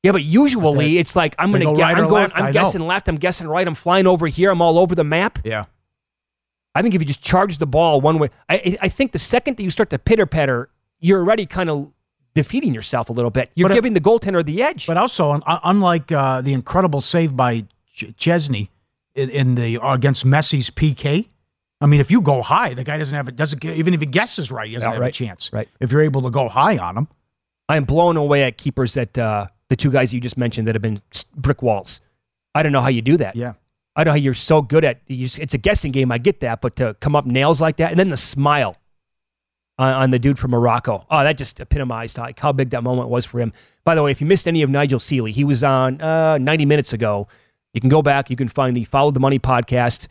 [0.02, 1.82] Yeah, but usually it's like I'm going go get.
[1.82, 2.12] right I'm going.
[2.14, 2.52] left, I I'm know.
[2.52, 3.08] guessing left.
[3.08, 3.66] I'm guessing right.
[3.66, 4.50] I'm flying over here.
[4.50, 5.38] I'm all over the map.
[5.44, 5.66] Yeah.
[6.74, 9.58] I think if you just charge the ball one way, I, I think the second
[9.58, 11.92] that you start to pitter patter, you're already kind of
[12.34, 13.50] defeating yourself a little bit.
[13.54, 14.86] You're But it- giving the goaltender the edge.
[14.86, 17.60] But also, unlike uh, the incredible save by
[17.94, 18.68] Ch- Szczęsny
[19.14, 21.28] in, in the uh, against Messi's PK,
[21.80, 23.36] I mean, if you go high, the guy doesn't have it.
[23.36, 25.52] Doesn't even if he guesses right, he doesn't Yeah, have a chance.
[25.52, 25.68] right.
[25.78, 27.08] If you're able to go high on him,
[27.68, 30.74] I am blown away at keepers that uh, the two guys you just mentioned that
[30.74, 31.00] have been
[31.34, 32.02] brick walls.
[32.54, 33.36] I don't know how you do that.
[33.36, 33.54] yeah.
[33.96, 35.00] I don't know how you're so good at.
[35.06, 36.12] You, it's a guessing game.
[36.12, 38.76] I get that, but to come up nails like that, and then the smile
[39.78, 41.06] on, on the dude from Morocco.
[41.10, 43.54] Oh, that just epitomized like how big that moment was for him.
[43.84, 46.66] By the way, if you missed any of Nigel Seeley, he was on uh, 90
[46.66, 47.28] minutes ago.
[47.72, 48.28] You can go back.
[48.28, 50.08] You can find the Follow the Money podcast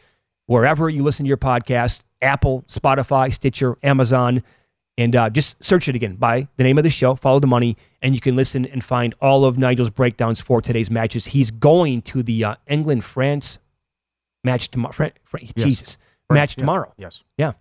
[0.47, 4.41] wherever you listen to your podcast: Apple, Spotify, Stitcher, Amazon,
[4.97, 7.15] and uh, just search it again by the name of the show.
[7.15, 10.91] Follow the Money, and you can listen and find all of Nigel's breakdowns for today's
[10.91, 11.27] matches.
[11.27, 13.57] He's going to the uh, England France
[14.43, 14.93] match tomorrow.
[14.93, 15.65] Fran- Fran- Yes.
[15.67, 15.97] Jesus,
[16.29, 16.93] Right, match yeah, tomorrow.
[16.97, 17.23] Yes.
[17.37, 17.53] Yeah.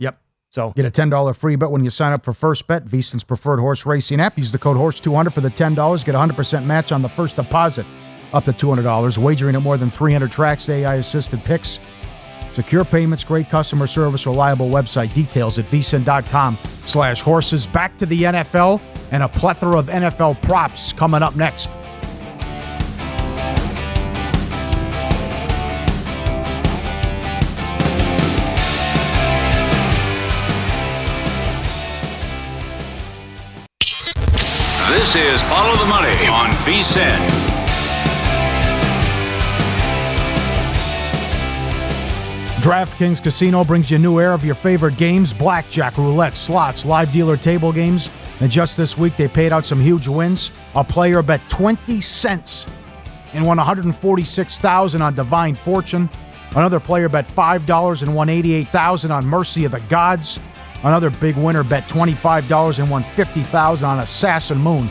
[0.00, 0.18] Yep.
[0.50, 3.58] So Get a $10 free bet when you sign up for First Bet, VSiN's preferred
[3.58, 4.36] horse racing app.
[4.36, 6.04] Use the code HORSE200 for the $10.
[6.04, 7.86] Get a 100% match on the first deposit
[8.32, 9.18] up to $200.
[9.18, 11.78] Wagering at more than 300 tracks, AI assisted picks.
[12.52, 15.12] Secure payments, great customer service, reliable website.
[15.14, 17.66] Details at vsin.com slash horses.
[17.66, 21.70] Back to the NFL and a plethora of NFL props coming up next.
[34.88, 37.61] This is Follow the Money on VSIN.
[42.62, 47.36] DraftKings Casino brings you new era of your favorite games blackjack, roulette, slots, live dealer
[47.36, 48.08] table games.
[48.38, 50.52] And just this week, they paid out some huge wins.
[50.76, 52.66] A player bet 20 cents
[53.32, 56.08] and won 146000 on Divine Fortune.
[56.54, 60.38] Another player bet $5 and won 88000 on Mercy of the Gods.
[60.84, 64.88] Another big winner bet $25 and won 50000 on Assassin Moon.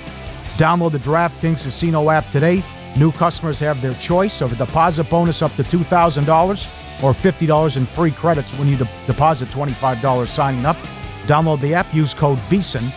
[0.57, 2.65] Download the DraftKings Casino app today.
[2.97, 6.67] New customers have their choice of a deposit bonus up to $2,000
[7.01, 10.77] or $50 in free credits when you de- deposit $25 signing up.
[11.23, 12.89] Download the app, use code VSIN,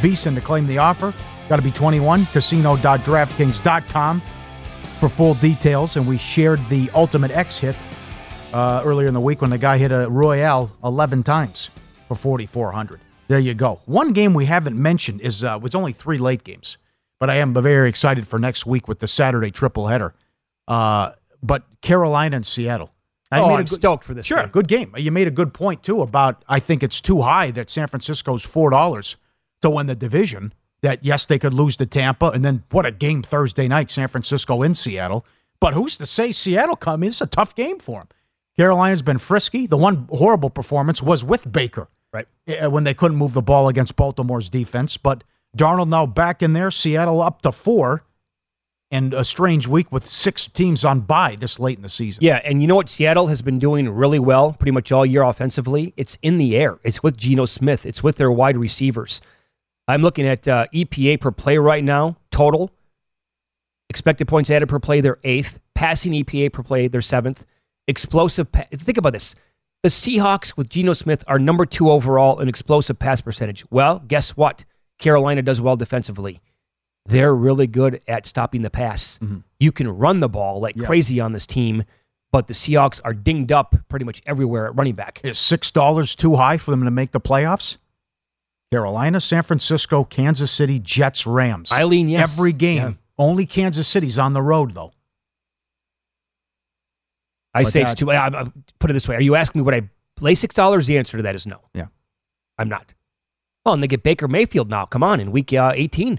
[0.00, 1.14] VSIN to claim the offer.
[1.48, 4.22] Got to be 21, casino.draftkings.com
[5.00, 5.96] for full details.
[5.96, 7.76] And we shared the Ultimate X hit
[8.52, 11.70] uh, earlier in the week when the guy hit a Royale 11 times
[12.08, 13.00] for 4,400.
[13.28, 13.80] There you go.
[13.86, 16.76] One game we haven't mentioned is uh, it's only three late games,
[17.18, 20.14] but I am very excited for next week with the Saturday triple header.
[20.68, 22.90] Uh, but Carolina and Seattle.
[23.40, 24.48] Oh, made a I'm stoked for this Sure, game.
[24.50, 24.94] good game.
[24.96, 28.44] You made a good point too about I think it's too high that San Francisco's
[28.44, 29.16] four dollars
[29.62, 30.52] to win the division.
[30.82, 34.08] That yes, they could lose to Tampa, and then what a game Thursday night, San
[34.08, 35.24] Francisco in Seattle.
[35.60, 37.04] But who's to say Seattle come?
[37.04, 38.08] It's a tough game for them.
[38.56, 39.66] Carolina's been frisky.
[39.68, 41.88] The one horrible performance was with Baker.
[42.12, 42.26] Right.
[42.60, 44.96] uh, When they couldn't move the ball against Baltimore's defense.
[44.96, 45.22] But
[45.56, 46.70] Darnold now back in there.
[46.70, 48.04] Seattle up to four.
[48.92, 52.22] And a strange week with six teams on bye this late in the season.
[52.22, 55.22] Yeah, and you know what Seattle has been doing really well pretty much all year
[55.22, 55.94] offensively?
[55.96, 56.78] It's in the air.
[56.84, 57.86] It's with Geno Smith.
[57.86, 59.22] It's with their wide receivers.
[59.88, 62.70] I'm looking at uh, EPA per play right now, total.
[63.88, 65.58] Expected points added per play, they're eighth.
[65.74, 67.44] Passing EPA per play, they're seventh.
[67.88, 68.52] Explosive.
[68.52, 69.34] Pa- Think about this.
[69.82, 73.64] The Seahawks with Geno Smith are number two overall in explosive pass percentage.
[73.70, 74.64] Well, guess what?
[74.98, 76.40] Carolina does well defensively.
[77.06, 79.18] They're really good at stopping the pass.
[79.58, 80.86] You can run the ball like Yeah.
[80.86, 81.84] crazy on this team,
[82.30, 85.20] but the Seahawks are dinged up pretty much everywhere at running back.
[85.24, 87.78] Is six dollars too high for them to make the playoffs?
[88.70, 91.72] Carolina, San Francisco, Kansas City, Jets, Rams.
[91.72, 92.32] Eileen, yes.
[92.32, 92.76] Every game.
[92.76, 92.92] Yeah.
[93.18, 94.92] Only Kansas City's on the road though.
[97.54, 98.10] I But say it's too.
[98.10, 99.82] I, I, put it this way: Are you asking me what I
[100.20, 100.86] lay six dollars?
[100.86, 101.58] The answer to that is no.
[101.74, 101.86] Yeah.
[102.58, 102.94] I'm not.
[103.66, 104.86] Oh, and they get Baker Mayfield now.
[104.86, 106.18] Come on, in week uh, 18.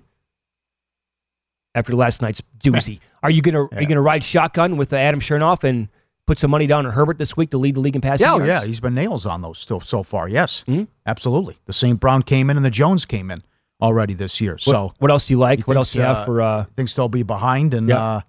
[1.76, 5.20] After last night's doozy, are you gonna are you gonna ride shotgun with uh, Adam
[5.20, 5.88] Chernoff and
[6.28, 8.34] put some money down on Herbert this week to lead the league in passing Yeah,
[8.34, 8.48] oh, yards?
[8.48, 10.28] yeah, he's been nails on those still so far.
[10.30, 10.88] Yes, Mhm.
[11.06, 11.58] absolutely.
[11.66, 12.00] The St.
[12.00, 13.42] Brown came in and the Jones came in
[13.82, 14.58] already this year.
[14.58, 15.68] So what else do you like?
[15.68, 16.42] what else thinks, do you have uh, for?
[16.42, 18.02] Uh, thinks they'll be behind and Yeah.
[18.02, 18.22] uh,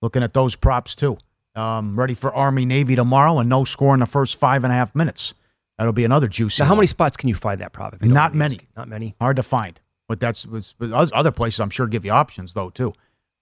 [0.00, 1.18] looking at those props too.
[1.54, 4.76] Um, ready for Army Navy tomorrow and no score in the first five and a
[4.76, 5.34] half minutes.
[5.76, 6.62] That'll be another juicy.
[6.62, 6.78] now, how one.
[6.78, 7.92] many spots can you find that prop?
[7.94, 8.54] if you don't Not many.
[8.54, 8.68] asking?
[8.76, 9.14] Not many.
[9.20, 9.78] Hard to find,
[10.12, 12.92] but that's but other places I'm sure give you options though too.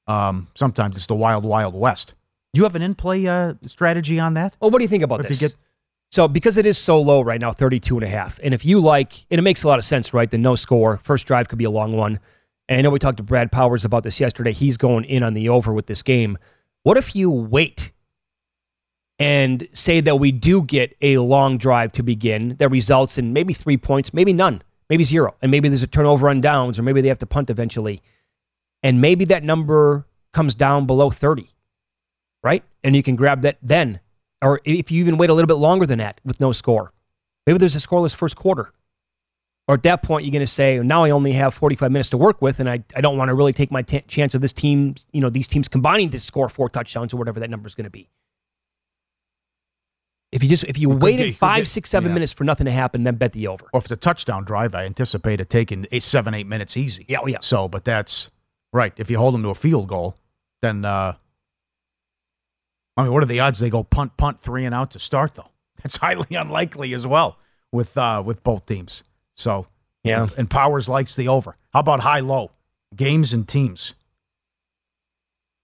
[0.06, 2.14] Um, sometimes it's the wild, wild west.
[2.52, 4.56] You have an in-play uh, strategy on that?
[4.60, 5.40] Well, what do you think about this?
[5.40, 5.56] get-
[6.12, 8.38] so because it is so low right now, 32 and a half.
[8.40, 10.30] And if you like, and it makes a lot of sense, right?
[10.30, 12.20] The no score, first drive could be a long one.
[12.68, 14.52] And I know we talked to Brad Powers about this yesterday.
[14.52, 16.38] He's going in on the over with this game.
[16.84, 17.90] What if you wait
[19.18, 23.52] and say that we do get a long drive to begin that results in maybe
[23.52, 27.00] three points, maybe none, maybe zero, and maybe there's a turnover on downs, or maybe
[27.00, 28.02] they have to punt eventually.
[28.82, 31.48] And maybe that number comes down below 30
[32.42, 32.64] right?
[32.82, 34.00] And you can grab that then.
[34.42, 36.92] Or if you even wait a little bit longer than that with no score,
[37.46, 38.72] maybe there's a scoreless first quarter.
[39.68, 42.16] Or at that point, you're going to say, now I only have 45 minutes to
[42.16, 44.52] work with, and I, I don't want to really take my t- chance of this
[44.52, 47.74] team, you know, these teams combining to score four touchdowns or whatever that number is
[47.74, 48.08] going to be.
[50.32, 52.14] If you just if you waited get- five, get- six, seven yeah.
[52.14, 53.66] minutes for nothing to happen, then bet the over.
[53.72, 57.04] Or if the touchdown drive, I anticipate it taking eight, seven, eight minutes easy.
[57.08, 57.38] Yeah, oh, yeah.
[57.40, 58.30] So, but that's
[58.72, 58.92] right.
[58.96, 60.16] If you hold them to a field goal,
[60.62, 61.14] then uh,
[62.96, 65.34] I mean, what are the odds they go punt, punt, three and out to start
[65.34, 65.50] though?
[65.82, 67.38] That's highly unlikely as well
[67.72, 69.02] with uh, with both teams.
[69.34, 69.66] So
[70.04, 70.28] Yeah.
[70.36, 71.56] and Powers likes the over.
[71.72, 72.50] How about high low
[72.94, 73.94] games and teams?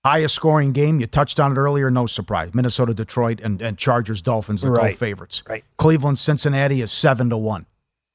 [0.06, 2.50] Highest scoring game, you touched on it earlier, no surprise.
[2.54, 4.96] Minnesota, Detroit, and, and Chargers, Dolphins, the Right.
[4.96, 5.42] favorites.
[5.48, 5.64] Right.
[5.78, 7.66] Cleveland, Cincinnati is seven to one.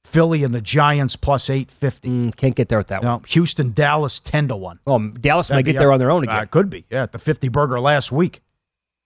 [0.04, 2.10] Philly and the Giants plus eight fifty.
[2.10, 3.22] Mm, can't get there with that one.
[3.22, 4.80] No, Houston, Dallas ten to one.
[4.88, 6.48] Oh, Dallas might That'd get be there up- on their own Uh, again.
[6.50, 6.86] could be.
[6.90, 8.42] Yeah, at the fifty burger last week.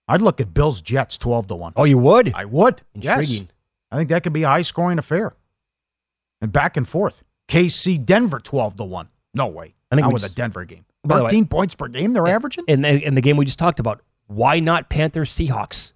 [0.08, 1.74] I'd look at Bills Jets twelve to one.
[1.76, 2.32] oh, you would?
[2.34, 2.80] I would.
[2.94, 3.42] Yes.
[3.92, 5.34] I think that could be a high scoring affair.
[6.40, 7.22] And back and forth.
[7.48, 9.08] KC Denver twelve to one.
[9.34, 9.74] No way.
[9.90, 10.85] I think Not with just- a Denver game.
[11.06, 12.64] By the way- Thirteen points per game they're averaging.
[12.68, 14.00] in the, in the game we just talked about.
[14.26, 15.92] Why not Panthers Seahawks?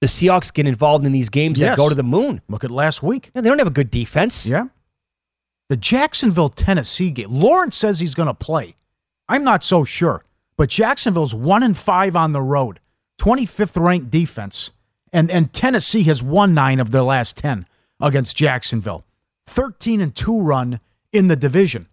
[0.00, 2.40] The Seahawks get involved in these games that go to the moon.
[2.48, 3.30] Look at last week.
[3.34, 4.46] Yeah, they don't have a good defense.
[4.46, 4.68] Yeah.
[5.68, 7.28] The Jacksonville Tennessee game.
[7.30, 8.76] Lawrence says he's going to play.
[9.28, 10.24] I'm not so sure.
[10.56, 12.80] But Jacksonville's one and five on the road,
[13.20, 14.70] 25th ranked defense,
[15.12, 17.66] and and Tennessee has won nine of their last ten
[18.00, 19.04] against Jacksonville.
[19.46, 20.80] 13 and two run
[21.12, 21.86] in the division.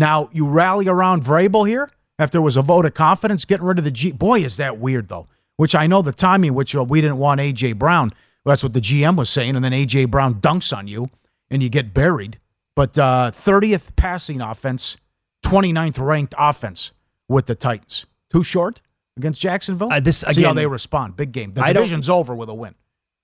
[0.00, 3.76] Now you rally around Vrabel here after there was a vote of confidence getting rid
[3.78, 4.12] of the G.
[4.12, 5.28] Boy, is that weird though.
[5.58, 8.14] Which I know the timing, which uh, we didn't want AJ Brown.
[8.46, 11.10] That's what the GM was saying, and then AJ Brown dunks on you
[11.50, 12.40] and you get buried.
[12.74, 14.96] But uh, 30th passing offense,
[15.44, 16.92] 29th ranked offense
[17.28, 18.06] with the Titans.
[18.32, 18.80] Too short
[19.18, 19.92] against Jacksonville.
[19.92, 21.16] Uh, this- See how they respond.
[21.16, 21.52] Big game.
[21.52, 22.74] The I division's over with a win.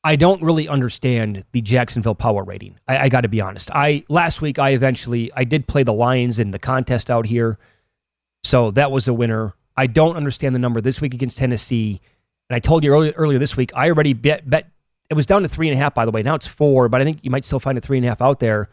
[0.07, 2.78] I don't really understand the Jacksonville power rating.
[2.86, 3.72] I, I got to be honest.
[3.72, 7.59] I last week I eventually I did play the Lions in the contest out here,
[8.44, 9.54] so that was a winner.
[9.76, 12.00] I don't understand the number this week against Tennessee,
[12.48, 14.70] and I told you earlier, earlier this week I already bet bet
[15.11, 15.92] it was down to three and a half.
[15.92, 17.98] By the way, now it's four, but I think you might still find a three
[17.98, 18.68] and a half out there.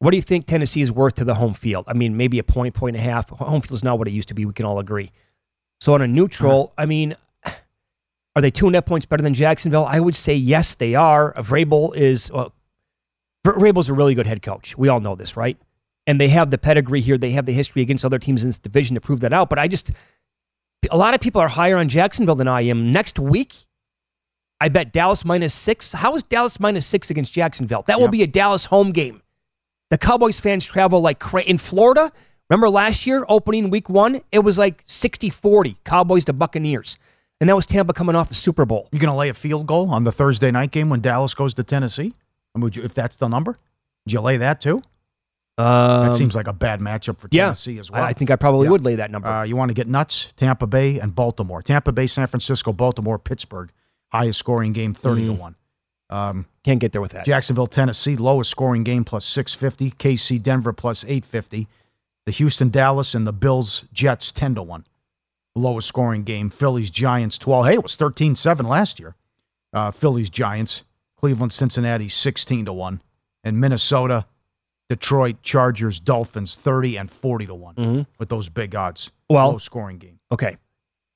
[0.00, 1.86] What do you think Tennessee is worth to the home field?
[1.88, 3.30] I mean, maybe a point, point and a half.
[3.30, 4.44] Home field is not what it used to be.
[4.44, 5.10] We can all agree.
[5.80, 6.82] So on a neutral, uh-huh.
[6.82, 7.16] I mean,
[8.38, 9.84] are they two net points better than Jacksonville?
[9.84, 11.36] I would say yes, they are.
[11.36, 12.52] Uh, Vrabel is well,
[13.44, 14.78] Vr- Vrabel's a really good head coach.
[14.78, 15.58] We all know this, right?
[16.06, 17.18] And they have the pedigree here.
[17.18, 19.50] They have the history against other teams in this division to prove that out.
[19.50, 19.90] But I just,
[20.88, 22.92] a lot of people are higher on Jacksonville than I am.
[22.92, 23.54] Next week,
[24.60, 25.92] I bet Dallas minus six.
[25.92, 27.82] How is Dallas minus six against Jacksonville?
[27.88, 29.20] That will be a Dallas home game.
[29.90, 32.12] The Cowboys fans travel like cra- in Florida.
[32.48, 36.98] Remember last year, opening week one, it was like 60 40, Cowboys to Buccaneers.
[37.40, 38.88] And that was Tampa coming off the Super Bowl.
[38.90, 41.54] You're going to lay a field goal on the Thursday night game when Dallas goes
[41.54, 42.14] to Tennessee?
[42.54, 43.52] I mean, would you, if that's the number,
[44.04, 44.82] would you lay that too?
[45.56, 48.02] Um, that seems like a bad matchup for yeah, Tennessee as well.
[48.02, 48.70] I, think I probably Yeah.
[48.72, 49.28] would lay that number.
[49.28, 50.32] Uh, you want to get nuts?
[50.36, 51.62] Tampa Bay and Baltimore.
[51.62, 53.70] Tampa Bay, San Francisco, Baltimore, Pittsburgh.
[54.10, 55.38] Highest scoring game, thirty to Mm.
[55.38, 55.54] one.
[56.10, 57.26] Um, Can't get there with that.
[57.26, 59.90] Jacksonville, Tennessee, lowest scoring game plus six fifty.
[59.90, 61.68] KC, Denver plus eight fifty.
[62.24, 64.86] The Houston, Dallas, and the Bills, Jets, ten to one.
[65.54, 66.50] Lowest scoring game.
[66.50, 67.66] Phillies, Giants, twelve.
[67.66, 69.14] Hey, it was 13-7 last year.
[69.72, 70.84] Uh, Phillies, Giants.
[71.16, 73.02] Cleveland, Cincinnati, sixteen to one,
[73.42, 74.24] and Minnesota,
[74.88, 78.06] Detroit, Chargers, Dolphins, thirty and forty to one Mhm.
[78.20, 79.10] with those big odds.
[79.28, 80.20] Well- low scoring game.
[80.30, 80.58] Okay.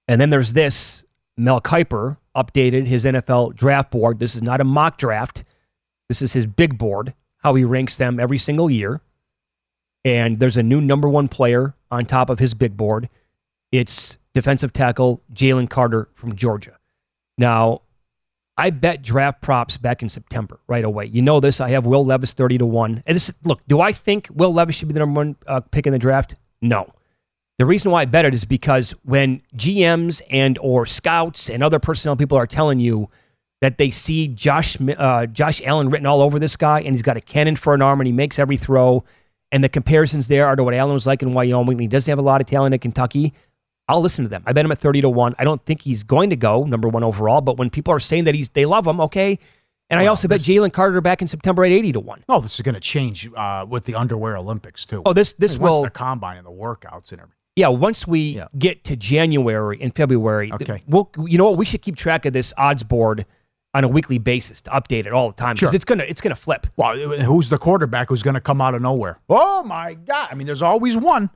[0.09, 1.05] And then there's this.
[1.37, 4.19] Mel Kiper updated his NFL draft board.
[4.19, 5.45] This is not a mock draft.
[6.09, 9.01] This is his big board, how he ranks them every single year.
[10.05, 13.09] And there's a new number one player on top of his big board.
[13.71, 16.77] It's defensive tackle Jalen Carter from Georgia.
[17.39, 17.83] Now,
[18.57, 21.07] I bet draft props back in September right away.
[21.07, 21.61] You know this.
[21.61, 23.03] I have Will Levis 30 to 1.
[23.07, 25.87] And this look, do I think Will Levis should be the number one uh, pick
[25.87, 26.37] in the draft?
[26.61, 26.93] No.
[27.59, 31.79] The reason why I bet it is because when GMs and or scouts and other
[31.79, 33.09] personnel people are telling you
[33.61, 37.17] that they see Josh uh, Josh Allen written all over this guy and he's got
[37.17, 39.05] a cannon for an arm and he makes every throw
[39.53, 42.19] and the comparisons there are to what Allen was like in Wyoming he doesn't have
[42.19, 43.33] a lot of talent at Kentucky,
[43.89, 44.43] I'll listen to them.
[44.47, 45.35] I bet him at 30 to 1.
[45.39, 48.25] I don't think he's going to go number 1 overall, but when people are saying
[48.25, 49.39] that he's they love him, okay.
[49.91, 52.25] And I also bet Jalen Carter back in September at 80 to 1.
[52.29, 55.03] Oh, this is going to change uh, with the underwear Olympics too.
[55.05, 57.37] Oh, this this Once will the combine and the workouts and everything.
[57.57, 60.83] Yeah, once we get to January and February, th- Okay.
[60.89, 63.27] we'll you know what we should keep track of this odds board
[63.75, 65.77] on a weekly basis to update it all the time because Sure.
[65.77, 66.67] it's gonna it's gonna flip.
[66.77, 69.19] Well, who's the quarterback who's going to come out of nowhere?
[69.29, 70.29] Oh my God!
[70.31, 71.29] I mean, there's always one.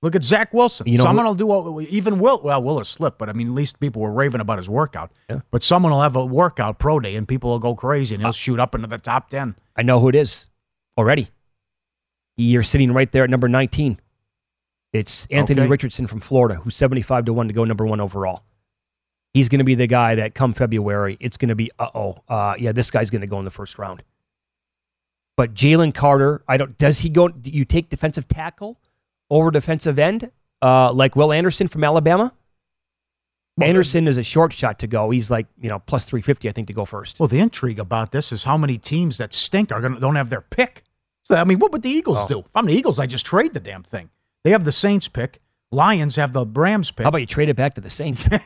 [0.00, 0.86] Look at Zach Wilson.
[0.86, 2.40] You know someone will do a, even Will.
[2.40, 5.10] Well, Will has slipped, but I mean, at least people were raving about his workout.
[5.50, 8.32] But someone will have a workout pro day, and people will go crazy, and he'll
[8.32, 9.56] shoot up into the top ten.
[9.76, 10.46] I know who it is
[10.96, 11.30] already.
[12.36, 13.98] You're sitting right there at number 19.
[14.92, 15.68] It's Anthony Okay.
[15.68, 18.44] Richardson from Florida, who's 75 to 1 to go number one overall.
[19.34, 22.18] He's going to be the guy that come February, it's going to be, uh oh,
[22.28, 24.02] uh, yeah, this guy's going to go in the first round.
[25.36, 28.78] But Jalen Carter, I don't, does he go, do you take defensive tackle
[29.30, 30.30] over defensive end
[30.62, 32.32] uh, like Will Anderson from Alabama?
[33.60, 35.10] Anderson is a short shot to go.
[35.10, 37.18] He's like, you know, plus 350, I think, to go first.
[37.18, 40.14] Well, the intrigue about this is how many teams that stink are going to don't
[40.14, 40.84] have their pick.
[41.24, 42.26] So I mean, what would the Eagles Oh.
[42.28, 42.38] do?
[42.40, 44.10] If I'm the Eagles, I just trade the damn thing.
[44.44, 45.40] They have the Saints pick.
[45.72, 47.02] Lions have the Rams pick.
[47.02, 48.28] How about you trade it back to the Saints?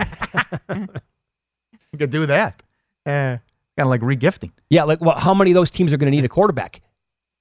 [1.92, 2.62] You could do that.
[3.04, 3.36] Uh,
[3.76, 4.52] kind of like regifting.
[4.70, 6.80] Yeah, like well, how many of those teams are going to need a quarterback?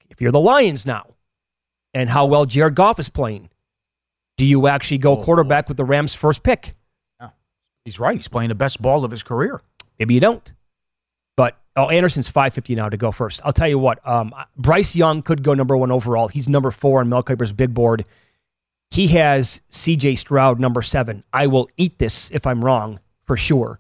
[0.10, 1.06] If you're the Lions now,
[1.94, 3.50] and how well Jared Goff is playing,
[4.38, 6.76] do you actually go Oh, quarterback with the Rams' first pick?
[7.20, 7.30] Yeah.
[7.86, 8.16] He's right.
[8.18, 9.62] He's playing the best ball of his career.
[10.00, 10.52] Maybe you don't.
[11.38, 13.40] But oh, Anderson's five fifty now to go first.
[13.44, 14.06] I'll tell you what.
[14.08, 16.28] Um, Bryce Young could go number one overall.
[16.28, 18.06] He's number four on Mel Kiper's big board.
[18.90, 20.16] He has C.J.
[20.16, 21.24] Stroud number seven.
[21.32, 23.80] I will eat this if I'm wrong for sure.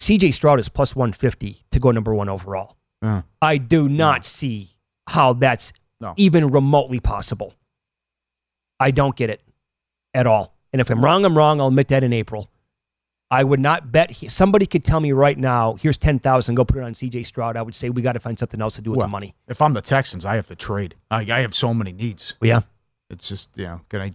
[0.00, 0.32] C.J.
[0.32, 2.76] Stroud is plus one fifty to go number one overall.
[3.00, 3.22] Yeah.
[3.40, 4.70] I do not see
[5.08, 5.72] how that's
[6.02, 6.12] No.
[6.18, 7.54] even remotely possible.
[8.78, 9.40] I don't get it
[10.12, 10.52] at all.
[10.72, 11.60] And if I'm wrong, I'm wrong.
[11.60, 12.50] I'll admit that in April.
[13.30, 14.10] I would not bet.
[14.10, 17.56] He, somebody could tell me right now, here's 10000 go put it on CJ Stroud.
[17.56, 19.34] I would say we got to find something else to do with Well, the money.
[19.48, 20.96] If I'm the Texans, I have to trade.
[21.10, 22.34] I, I have so many needs.
[22.42, 22.62] Yeah.
[23.08, 24.12] It's just, you know, can I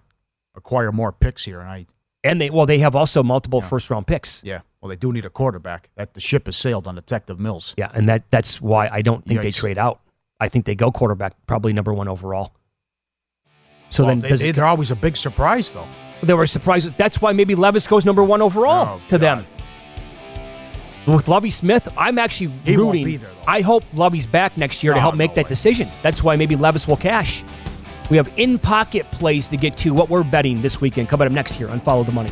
[0.56, 1.62] acquire more picks here?
[1.62, 1.86] And I,
[2.24, 4.42] And they, well, they have also multiple first round picks.
[4.44, 5.90] yeah, well, they do need a quarterback.
[5.96, 7.74] That the ship has sailed on Detective Mills.
[7.78, 7.90] Yeah.
[7.94, 10.02] And that that's why I don't think they trade out.
[10.40, 12.54] I think they go quarterback, probably number one overall.
[13.90, 15.88] So Well, then they, does they, it, they're always a big surprise, though.
[16.22, 16.96] they were surprised.
[16.98, 19.46] That's why maybe Levis goes number one overall Oh, to them.
[21.08, 23.18] With Lovie Smith, I'm actually He rooting.
[23.20, 23.30] there.
[23.48, 25.50] I hope Lovie's back next year to Oh, help make no that way.
[25.50, 25.90] decision.
[26.04, 27.46] That's why maybe Levis will cash.
[28.10, 31.08] We have in pocket plays to get to what we're betting this weekend.
[31.08, 32.32] Coming up next year on Follow the Money.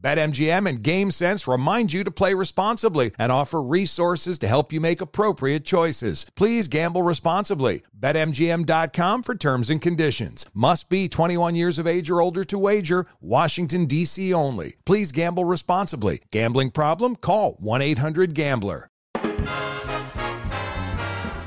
[0.00, 5.00] BetMGM and GameSense remind you to play responsibly and offer resources to help you make
[5.00, 6.26] appropriate choices.
[6.34, 7.82] Please gamble responsibly.
[7.98, 10.46] BetMGM.com for terms and conditions.
[10.54, 13.06] Must be 21 years of age or older to wager.
[13.20, 14.32] Washington, D.C.
[14.32, 14.76] only.
[14.86, 16.22] Please gamble responsibly.
[16.30, 17.16] Gambling problem?
[17.16, 18.88] Call 1 800 Gambler.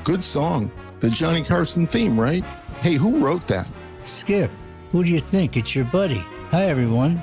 [0.04, 0.70] Good song.
[1.00, 2.44] The Johnny Carson theme, right?
[2.78, 3.70] Hey, who wrote that?
[4.04, 4.50] Skip,
[4.92, 5.56] who do you think?
[5.56, 6.22] It's your buddy.
[6.50, 7.22] Hi, everyone.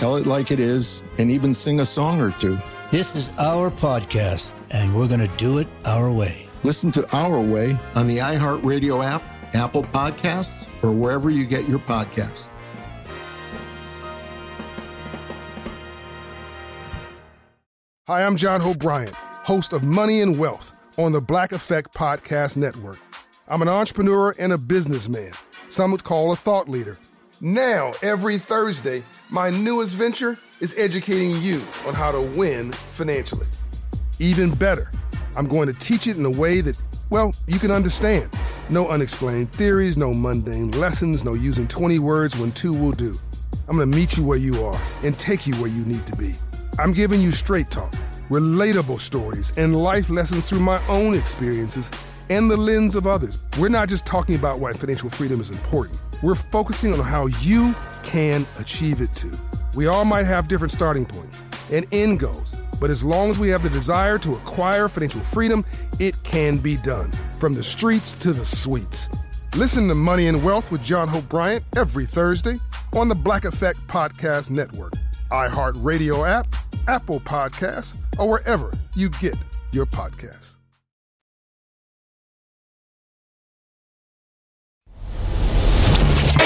[0.00, 2.58] tell it like it is, and even sing a song or two.
[2.90, 6.48] This is our podcast, and we're going to do it our way.
[6.62, 9.22] Listen to Our Way on the iHeartRadio app,
[9.54, 12.46] Apple Podcasts, or wherever you get your podcasts.
[18.06, 22.56] Hi, I'm John Hope Bryant, host of Money and Wealth on the Black Effect Podcast
[22.56, 22.98] Network.
[23.48, 25.32] I'm an entrepreneur and a businessman.
[25.68, 26.96] Some would call a thought leader.
[27.42, 33.46] Now, every Thursday, my newest venture is educating you on how to win financially.
[34.18, 34.90] Even better,
[35.36, 36.76] I'm going to teach it in a way that,
[37.10, 38.28] well, you can understand.
[38.70, 43.14] No unexplained theories, no mundane lessons, no using 20 words when two will do.
[43.68, 46.16] I'm going to meet you where you are and take you where you need to
[46.16, 46.32] be.
[46.78, 47.92] I'm giving you straight talk,
[48.30, 51.88] relatable stories, and life lessons through my own experiences
[52.30, 53.38] and the lens of others.
[53.58, 57.74] We're not just talking about why financial freedom is important, we're focusing on how you
[58.02, 59.32] can achieve it too.
[59.74, 63.48] We all might have different starting points and end goals, but as long as we
[63.48, 65.64] have the desire to acquire financial freedom,
[65.98, 67.10] it can be done.
[67.38, 69.08] From the streets to the suites.
[69.56, 72.58] Listen to Money and Wealth with John Hope Bryant every Thursday
[72.92, 74.92] on the Black Effect Podcast Network,
[75.30, 76.54] iHeartRadio app,
[76.88, 79.36] Apple Podcasts, or wherever you get
[79.72, 80.49] your podcasts.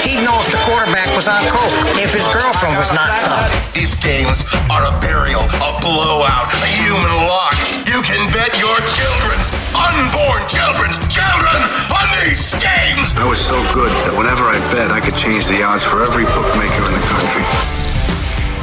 [0.05, 3.49] He'd know if the quarterback was on coke, if his girlfriend was not drunk.
[3.73, 7.57] These games are a burial, a blowout, a human lock.
[7.89, 11.57] You can bet your children's unborn children's children
[11.89, 13.17] on these games.
[13.17, 16.25] I was so good that whenever I bet, I could change the odds for every
[16.37, 17.75] bookmaker in the country.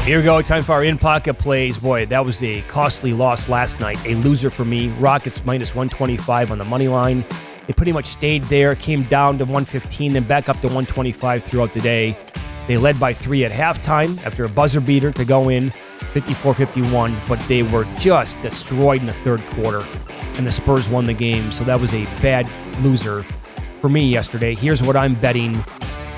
[0.07, 0.43] Here we go.
[0.43, 1.79] Time for our in pocket plays.
[1.79, 3.99] Boy, that was a costly loss last night.
[4.07, 4.89] A loser for me.
[4.91, 7.25] Rockets minus 125 on the money line.
[7.67, 11.73] They pretty much stayed there, came down to 115, then back up to 125 throughout
[11.73, 12.19] the day.
[12.67, 15.73] They led by three at halftime after a buzzer beater to go in
[16.13, 19.85] 54 51, but they were just destroyed in the third quarter,
[20.37, 21.51] and the Spurs won the game.
[21.51, 22.49] So that was a bad
[22.83, 23.25] loser
[23.81, 24.55] for me yesterday.
[24.55, 25.57] Here's what I'm betting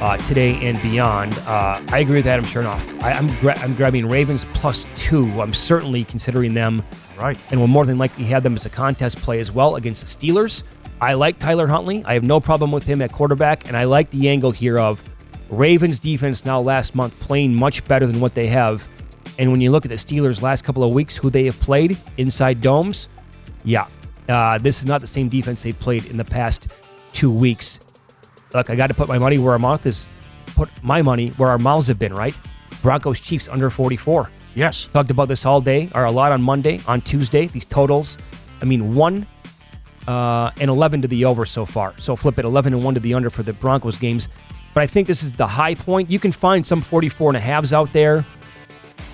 [0.00, 1.34] uh, today and beyond.
[1.46, 3.02] Uh, I agree with Adam Chernoff.
[3.02, 5.40] I, I'm, gra- I'm grabbing Ravens plus two.
[5.40, 6.82] I'm certainly considering them.
[7.18, 7.38] Right.
[7.50, 10.08] And we'll more than likely have them as a contest play as well against the
[10.08, 10.64] Steelers.
[11.00, 12.04] I like Tyler Huntley.
[12.04, 15.02] I have no problem with him at quarterback, and I like the angle here of
[15.50, 18.86] Ravens defense now last month playing much better than what they have.
[19.38, 21.98] And when you look at the Steelers last couple of weeks, who they have played
[22.16, 23.08] inside domes,
[23.64, 23.86] yeah,
[24.28, 26.68] uh, this is not the same defense they've played in the past
[27.12, 27.80] two weeks.
[28.52, 30.06] Look, I got to put my money where our mouth is.
[30.54, 32.38] Put my money where our mouths have been, right?
[32.82, 34.30] Broncos Chiefs under 44.
[34.54, 34.88] Yes.
[34.92, 38.18] Talked about this all day, or a lot on Monday, on Tuesday, these totals.
[38.60, 39.26] I mean, one
[40.06, 41.94] uh, and 11 to the over so far.
[41.98, 44.28] So flip it 11 and 1 to the under for the Broncos games.
[44.74, 46.10] But I think this is the high point.
[46.10, 48.26] You can find some 44 and a halves out there,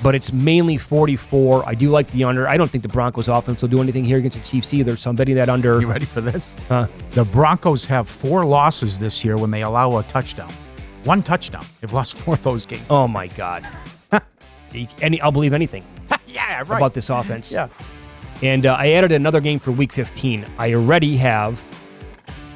[0.02, 1.68] but it's mainly 44.
[1.68, 2.48] I do like the under.
[2.48, 5.10] I don't think the Broncos offense will do anything here against the Chiefs either, so
[5.10, 5.80] I'm betting that under.
[5.80, 6.56] You ready for this?
[6.68, 6.86] Huh?
[7.10, 10.50] The Broncos have four losses this year when they allow a touchdown.
[11.04, 11.64] One touchdown.
[11.80, 12.84] They've lost four of those games.
[12.88, 13.66] Oh my God.
[15.00, 15.84] Any, I'll believe anything.
[16.26, 16.78] yeah, right.
[16.78, 17.52] About this offense.
[17.52, 17.68] Yeah.
[18.42, 20.46] And uh, I added another game for Week 15.
[20.58, 21.62] I already have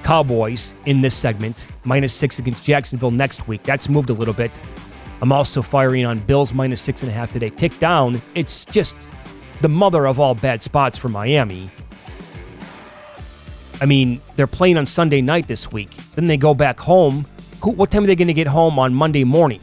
[0.02, 3.62] Cowboys in this segment, minus six against Jacksonville next week.
[3.62, 4.52] That's moved a little bit.
[5.20, 7.50] I'm also firing on Bills minus six and a half today.
[7.50, 8.20] Tick down.
[8.34, 8.96] It's just
[9.60, 11.70] the mother of all bad spots for Miami.
[13.80, 15.96] I mean, they're playing on Sunday night this week.
[16.14, 17.26] Then they go back home.
[17.62, 19.60] Who, what time are they going to get home on Monday morning?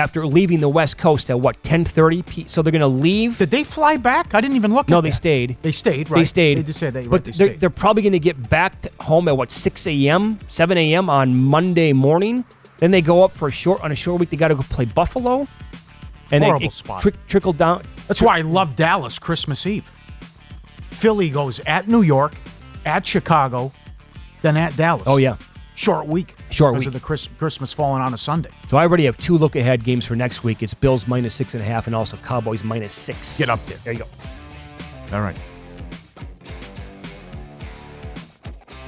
[0.00, 2.44] After leaving the West Coast at what 10:30 p.
[2.48, 3.36] So they're going to leave.
[3.36, 4.34] Did they fly back?
[4.34, 4.88] I didn't even look.
[4.88, 5.16] No, at they that.
[5.16, 5.56] stayed.
[5.60, 6.06] They stayed.
[6.06, 6.56] They stayed.
[6.58, 7.04] They just said they.
[7.04, 7.60] But right, they they're, stayed.
[7.60, 11.10] they're probably going to get back to home at what 6 a.m., 7 a.m.
[11.10, 12.44] on Monday morning.
[12.78, 14.30] Then they go up for a short on a short week.
[14.30, 15.46] They got to go play Buffalo,
[16.30, 17.02] and Horrible it, it spot.
[17.02, 17.84] trick- trickle down.
[18.08, 19.90] That's why I love Dallas Christmas Eve.
[20.90, 22.32] Philly goes at New York,
[22.86, 23.70] at Chicago,
[24.42, 25.04] then at Dallas.
[25.06, 25.36] Oh yeah,
[25.80, 26.36] short week.
[26.50, 26.94] Short because week.
[26.94, 28.50] of the Chris, Christmas falling on a Sunday.
[28.68, 30.62] So I already have two look ahead games for next week.
[30.62, 33.38] It's Bills minus six and a half, and also Cowboys minus six.
[33.38, 33.78] Get up there.
[33.84, 34.06] There you go.
[35.12, 35.36] All right.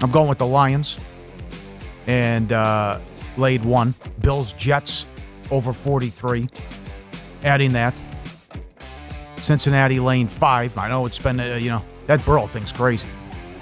[0.00, 0.98] I'm going with the Lions
[2.06, 3.00] and uh,
[3.36, 3.94] laid one.
[4.20, 5.06] Bills Jets
[5.50, 6.48] over 43.
[7.44, 7.94] Adding that.
[9.36, 10.76] Cincinnati lane five.
[10.76, 13.08] I know it's been, uh, you know, that Burrow thing's crazy.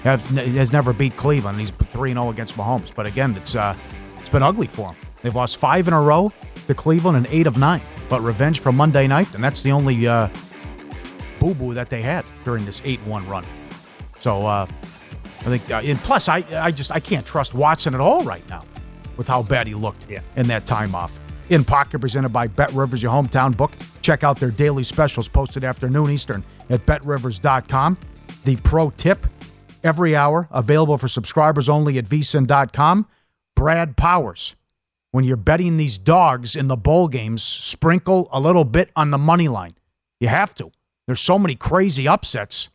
[0.05, 1.61] Have, has never beat Cleveland.
[1.61, 2.95] He's 3 and 0 against Mahomes.
[2.95, 3.77] But again, it's uh,
[4.19, 4.97] it's been ugly for him.
[5.23, 6.33] They've lost five in a row
[6.67, 7.83] to Cleveland and eight of nine.
[8.09, 10.29] But revenge for Monday night, and that's the only uh,
[11.39, 13.45] boo boo that they had during this 8 1 run.
[14.21, 14.67] So uh,
[15.41, 18.47] I think, uh, and plus, I, I just I can't trust Watson at all right
[18.49, 18.65] now
[19.17, 20.21] with how bad he looked Yeah.
[20.37, 21.13] in that time off.
[21.51, 23.73] In Pocket, presented by Bet Rivers, your hometown book.
[24.03, 27.99] Check out their daily specials posted afternoon Eastern at betrivers.com.
[28.45, 29.27] The pro tip
[29.83, 33.07] every hour, available for subscribers only at vsin.com.
[33.55, 34.57] Brad Powers.
[35.13, 39.19] When you're betting these dogs in the bowl games, sprinkle a little bit on the
[39.19, 39.75] money line.
[40.21, 40.71] You have to.
[41.07, 42.71] There's so many crazy upsets.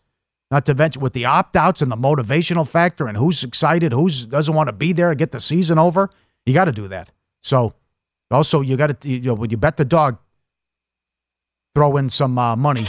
[0.51, 4.26] Not to mention with the opt outs and the motivational factor and who's excited, who's
[4.26, 6.10] doesn't want to be there and get the season over.
[6.45, 7.12] You got to do that.
[7.41, 7.74] So,
[8.30, 10.18] also you got to you know, when you bet the dog,
[11.74, 12.86] throw in some uh, money,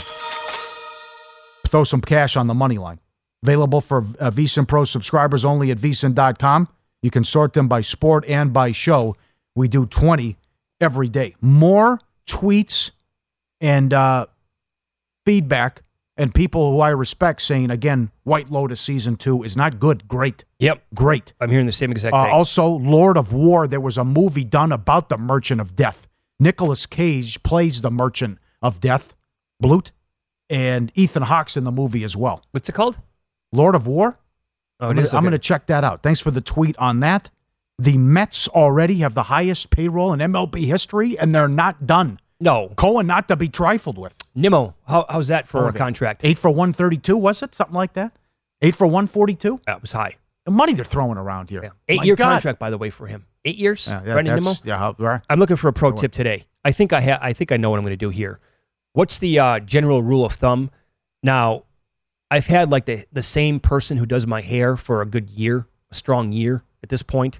[1.67, 2.99] throw some cash on the money line.
[3.43, 6.67] Available for uh, VSiN Pro subscribers only at VSiN.com.
[7.01, 9.15] You can sort them by sport and by show.
[9.55, 10.35] We do 20
[10.81, 11.35] every day.
[11.41, 12.91] More tweets
[13.61, 14.25] and uh,
[15.25, 15.83] feedback
[16.17, 20.07] and people who I respect saying, again, White Lotus season two is not good.
[20.07, 20.43] Great.
[20.59, 20.83] Yep.
[20.95, 21.33] Great.
[21.39, 22.33] I'm hearing the same exact Uh, thing.
[22.33, 26.07] also, Lord of War, there was a movie done about the Merchant of Death.
[26.39, 29.15] Nicolas Cage plays the Merchant of Death,
[29.61, 29.91] Blute,
[30.49, 32.43] and Ethan Hawke's in the movie as well.
[32.51, 32.97] What's it called?
[33.51, 34.17] Lord of War?
[34.79, 35.29] Oh, I'm gonna- Okay.
[35.31, 36.03] to check that out.
[36.03, 37.29] Thanks for the tweet on that.
[37.79, 42.19] The Mets already have the highest payroll in MLB history, and they're not done.
[42.39, 42.69] No.
[42.75, 44.15] Cohen not to be trifled with.
[44.35, 45.77] Nimmo, how, how's that for Oh, a okay.
[45.79, 46.21] contract?
[46.23, 47.55] Eight for 132, was it?
[47.55, 48.13] Something like that?
[48.61, 49.61] Eight for 142?
[49.65, 50.15] That was high.
[50.45, 51.71] The money they're throwing around here.
[51.87, 52.29] Eight My year God.
[52.33, 53.25] contract, by the way, for him.
[53.45, 53.87] Eight years.
[53.87, 54.53] Yeah, yeah, Brandon Nimmo.
[54.63, 55.21] yeah, how- right.
[55.29, 56.45] I'm looking for a pro tip today.
[56.63, 58.39] I think I ha- I think I know what I'm going to do here.
[58.93, 60.69] What's the uh, general rule of thumb?
[61.23, 61.63] Now,
[62.29, 65.67] I've had like the the same person who does my hair for a good year,
[65.91, 67.39] a strong year at this point.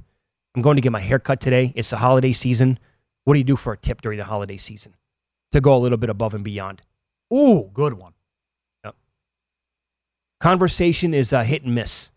[0.55, 1.73] I'm going to get my hair cut today.
[1.75, 2.79] It's the holiday season.
[3.25, 4.95] What do you do for a tip during the holiday season
[5.51, 6.81] to go a little bit above and beyond?
[7.33, 8.13] Ooh, good one.
[10.39, 12.11] Conversation is a hit and miss.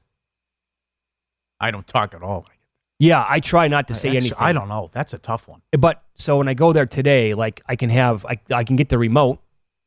[1.59, 2.47] I don't talk at all.
[2.99, 4.39] Yeah, I try not to say actually- anything.
[4.39, 4.91] I don't know.
[4.93, 5.63] That's a tough one.
[5.73, 8.91] But so when I go there today, like I can have, I, I can get
[8.91, 9.39] the remote,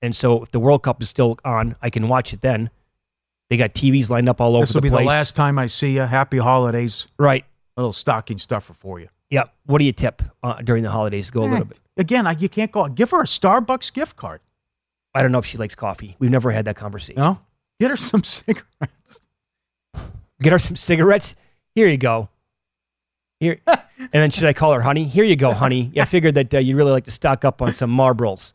[0.03, 2.69] and so if the World Cup is still on, I can watch it then.
[3.49, 5.01] They got TVs lined up all over This will be place.
[5.03, 6.01] the last time I see you.
[6.01, 7.07] Happy holidays.
[7.17, 7.45] Right.
[7.77, 9.09] A little stocking stuffer for you.
[9.29, 9.43] Yeah.
[9.65, 11.31] What do you tip uh, during the holidays?
[11.31, 11.79] Go a Eh, little bit.
[11.97, 12.87] Again, I, you can't go.
[12.87, 14.41] Give her a Starbucks gift card.
[15.15, 16.15] I don't know if she likes coffee.
[16.19, 17.21] We've never had that conversation.
[17.21, 17.39] No.
[17.79, 19.21] Get her some cigarettes.
[20.41, 21.35] Get her some cigarettes.
[21.75, 22.29] Here you go.
[23.39, 25.03] Here, and then should I call her honey?
[25.03, 25.91] Here you go, honey.
[25.93, 28.53] Yeah, I figured that uh, you'd really like to stock up on some Marlboros.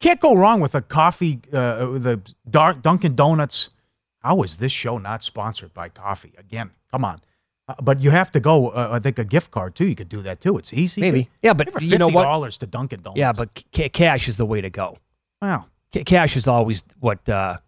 [0.00, 1.40] Can't go wrong with a coffee.
[1.52, 3.70] Uh, with a dark Dunkin' Donuts.
[4.22, 6.32] How is this show not sponsored by coffee?
[6.38, 7.20] Again, come on.
[7.68, 8.70] Uh, but you have to go.
[8.70, 9.86] Uh, I think a gift card too.
[9.86, 10.56] You could do that too.
[10.58, 11.00] It's easy.
[11.00, 11.28] Maybe.
[11.42, 12.24] Yeah, but you know what?
[12.24, 13.18] dollars to Dunkin' Donuts.
[13.18, 14.98] Yeah, but ca- cash is the way to go.
[15.42, 15.66] Wow.
[15.92, 17.58] Ca- cash is always what uh,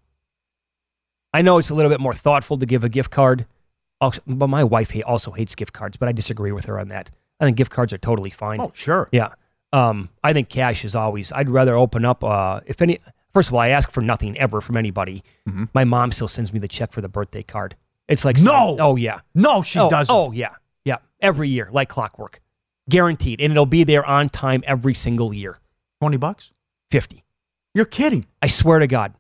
[1.33, 3.47] I know it's a little bit more thoughtful to give a gift card
[4.01, 7.11] Also- but my wife also hates gift cards but i disagree with her on that
[7.39, 9.09] i think gift cards are totally fine Oh, sure.
[9.13, 9.29] yeah
[9.73, 12.99] um, i think cash is always i'd rather open up uh, if any
[13.35, 15.65] first of all i ask for nothing ever from anybody Mm-hmm.
[15.75, 17.77] my mom still sends me the check for the birthday card
[18.09, 18.77] it's like No!
[18.81, 20.15] oh yeah No, she oh, doesn't.
[20.15, 20.55] oh yeah
[20.85, 22.41] yeah every year like clockwork
[22.89, 25.59] guaranteed and it'll be there on time every single year
[26.01, 26.51] 20 bucks
[26.91, 27.25] 50
[27.75, 28.27] You're kidding.
[28.43, 29.15] i swear to god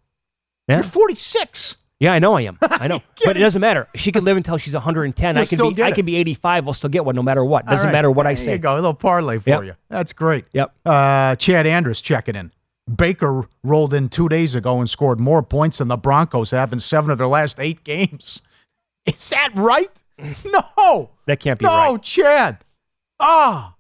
[0.68, 0.76] yeah?
[0.76, 1.76] You're 46.
[2.00, 2.58] Yeah, I know I am.
[2.62, 3.86] I know, but it doesn't matter.
[3.94, 5.34] She could live until she's 110.
[5.34, 5.74] You'll I can still be.
[5.76, 5.94] get I it.
[5.96, 6.66] can be 85.
[6.68, 7.66] I'll still get one no matter what.
[7.68, 7.92] All Doesn't right.
[7.92, 8.46] matter what I say.
[8.46, 8.56] There say.
[8.56, 8.72] you go.
[8.72, 9.64] A little parlay for Yep.
[9.64, 9.74] you.
[9.90, 10.46] That's great.
[10.52, 10.74] Yep.
[10.84, 12.52] Uh, Chad Andrus checking in.
[12.92, 16.78] Baker rolled in two days ago and scored more points than the Broncos have in
[16.78, 18.42] seven of their last eight games.
[19.06, 19.90] Is that right?
[20.44, 21.10] No.
[21.26, 21.86] That can't be right.
[21.86, 22.02] no, right.
[22.02, 22.58] Chad.
[23.20, 23.74] Ah.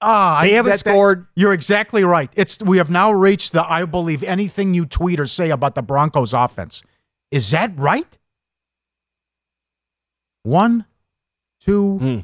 [0.00, 2.30] Ah, I- haven't that- that- scored- you're exactly right.
[2.36, 5.82] It's we have now reached the I believe anything you tweet or say about the
[5.82, 6.82] Broncos offense.
[7.30, 8.16] Is that right?
[10.44, 10.86] One,
[11.60, 12.18] two, Hmm.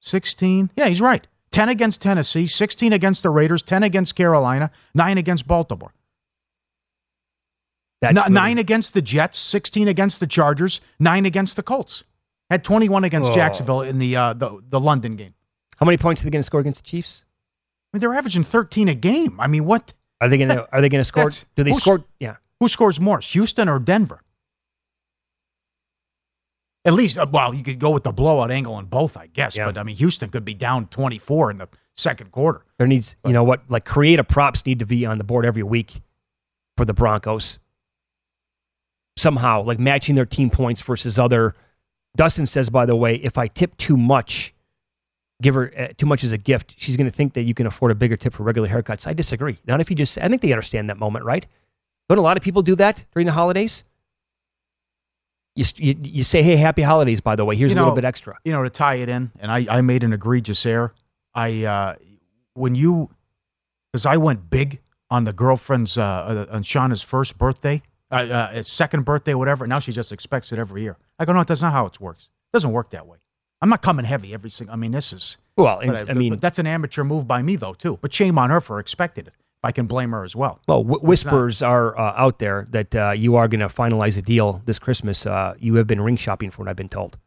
[0.00, 0.70] 16.
[0.76, 1.26] Yeah, he's right.
[1.50, 5.92] 10 against Tennessee, 16 against the Raiders, 10 against Carolina, 9 against Baltimore.
[8.00, 12.04] That's N- really- 9 against the Jets, 16 against the Chargers, 9 against the Colts.
[12.50, 13.34] Had 21 against Oh.
[13.34, 15.34] Jacksonville in the, uh, the the London game.
[15.78, 17.24] How many points are they going to score against the Chiefs?
[17.92, 19.38] I mean, they're averaging 13 a game.
[19.40, 19.94] I mean, what?
[20.20, 20.68] Are they going to?
[20.72, 21.24] Are they going to score?
[21.24, 22.04] That's- Do they score?
[22.20, 22.36] Yeah.
[22.60, 24.20] Who scores more, Houston or Denver?
[26.84, 29.56] At least, uh, well, you could go with the blowout angle in both, I guess.
[29.56, 29.66] Yeah.
[29.66, 32.64] But I mean, Houston could be down 24 in the second quarter.
[32.78, 35.62] There needs, you know what, like creative props need to be on the board every
[35.62, 36.00] week
[36.76, 37.58] for the Broncos.
[39.16, 41.54] Somehow, like matching their team points versus other.
[42.16, 44.54] Dustin says, by the way, if I tip too much,
[45.40, 47.66] give her uh, too much as a gift, she's going to think that you can
[47.66, 49.06] afford a bigger tip for regular haircuts.
[49.06, 49.58] I disagree.
[49.66, 51.46] Not if you just, I think they understand that moment, right?
[52.08, 53.84] Don't a lot of people do that during the holidays?
[55.54, 57.56] You, you, you say, hey, happy holidays, by the way.
[57.56, 58.38] Here's You a little bit extra.
[58.44, 60.94] You know, to tie it in, and I, I made an egregious error.
[61.34, 61.94] I uh,
[62.54, 63.10] when you
[63.92, 64.80] because I went big
[65.10, 69.66] on the girlfriend's uh, uh, on Shauna's first birthday, uh, uh, second birthday, whatever.
[69.66, 70.96] Now she just expects it every year.
[71.18, 72.24] I go, no, that's not how it works.
[72.24, 73.18] It doesn't work that way.
[73.60, 74.72] I'm not coming heavy every single.
[74.72, 77.56] I mean, this is Well, and, I but- mean, that's an amateur move by me
[77.56, 77.98] though too.
[78.00, 79.32] But shame on her for expecting it.
[79.64, 80.60] I can blame her as well.
[80.68, 81.08] Well, w- It's not.
[81.08, 84.78] whispers are uh, out there that uh, you are going to finalize a deal this
[84.78, 85.26] Christmas.
[85.26, 87.18] Uh, you have been ring shopping for what I've been told.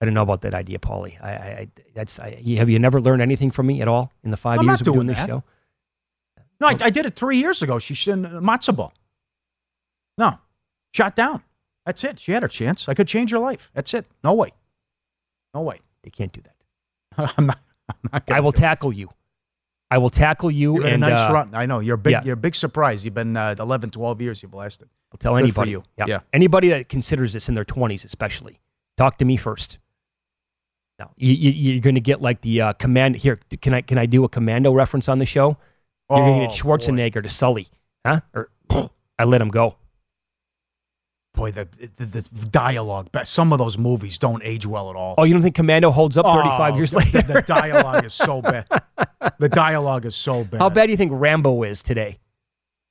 [0.00, 1.22] I don't know about that idea, Paulie.
[1.22, 4.30] I, I, I that's I, have you never learned anything from me at all in
[4.30, 5.28] the 5 I'm years of doing doing this that.
[5.28, 5.44] show?
[6.58, 7.78] No, I, I did it three years ago.
[7.78, 8.94] She should matzo ball.
[10.16, 10.38] No,
[10.92, 11.42] shot down.
[11.84, 12.18] That's it.
[12.18, 12.88] She had her chance.
[12.88, 13.70] I could change her life.
[13.74, 14.06] That's it.
[14.24, 14.52] No way.
[15.54, 15.80] No way.
[16.04, 17.34] You can't do that.
[17.38, 17.58] I'm not.
[17.90, 19.08] I'm not I will tackle you.
[19.90, 20.76] I will tackle you.
[20.76, 21.50] You've had and a nice uh, run.
[21.54, 22.12] I know you're a big.
[22.12, 22.22] yeah.
[22.24, 23.04] You're a big surprise.
[23.04, 24.42] You've been uh, 11, 12 years.
[24.42, 24.88] You've lasted.
[25.12, 25.70] I'll tell Good for anybody.
[25.72, 25.82] you.
[25.98, 26.04] Yeah.
[26.08, 26.20] Yeah.
[26.32, 28.60] Anybody that considers this in their 20s, especially,
[28.96, 29.78] talk to me first.
[30.98, 33.16] No, you, you, you're going to get like the uh, command.
[33.16, 35.56] Here, can I can I do a commando reference on the show?
[36.10, 37.66] You're going to Oh, get Schwarzenegger to Sully,
[38.06, 38.20] huh?
[38.34, 38.50] Or
[39.18, 39.76] I let him go.
[41.34, 41.66] Boy, the,
[41.96, 43.08] the the dialogue.
[43.24, 45.14] Some of those movies don't age well at all.
[45.16, 47.22] Oh, you don't think Commando holds up 35 Oh, years later?
[47.22, 48.66] The, the dialogue is so bad.
[49.38, 50.60] The dialogue is so bad.
[50.60, 52.18] How bad do you think Rambo is today?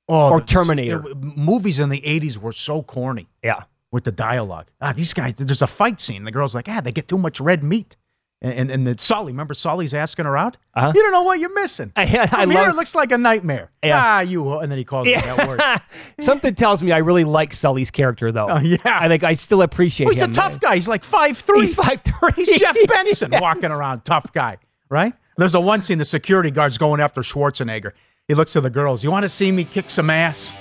[0.08, 1.06] Oh, or the- Terminator?
[1.10, 3.28] it- movies in the 80s were so corny.
[3.44, 3.64] Yeah.
[3.90, 4.68] With the dialogue.
[4.80, 6.24] Ah, these guys, there's a fight scene.
[6.24, 7.96] The girl's like, ah, they get too much red meat.
[8.44, 10.56] And, and, and Sully, remember Sully's asking her out?
[10.74, 10.92] Uh-huh.
[10.92, 11.92] You don't know what you're missing.
[11.94, 13.70] I, I here, love it looks like a nightmare.
[13.84, 14.00] Yeah.
[14.02, 14.58] Ah, you.
[14.58, 15.60] And then he calls me that word.
[16.24, 18.48] Something tells me I really like Sully's character, though.
[18.50, 18.78] Oh, yeah.
[18.84, 20.32] I think I still appreciate Well, he's a him.
[20.32, 20.74] tough guy.
[20.74, 21.60] He's like five three.
[21.60, 22.34] He's 5'3".
[22.34, 25.14] He's Jeff Benson walking around, tough guy, right?
[25.36, 27.92] There's a one scene the security guard's going after Schwarzenegger.
[28.26, 29.04] He looks to the girls.
[29.04, 30.52] You want to see me kick some ass?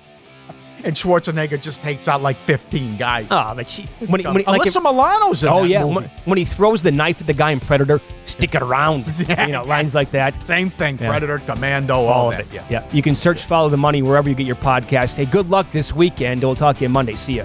[0.87, 3.27] and Schwarzenegger just takes out like 15 guys.
[3.31, 6.09] Oh, but she when he, when he, like Alyssa if- Milano's in Oh yeah, movie.
[6.25, 9.05] when, he throws the knife at the guy in Predator, stick it around.
[9.29, 10.47] Yeah, you know, lines like that.
[10.47, 10.99] Same thing.
[10.99, 11.09] Yeah.
[11.11, 12.43] Predator, Commando, all, All that.
[12.43, 12.63] of it.
[12.71, 12.89] Yeah.
[12.93, 15.15] You can search Follow the Money wherever you get your podcast.
[15.17, 16.43] Hey, good luck this weekend.
[16.45, 17.17] We'll talk to you Monday.
[17.17, 17.45] See ya.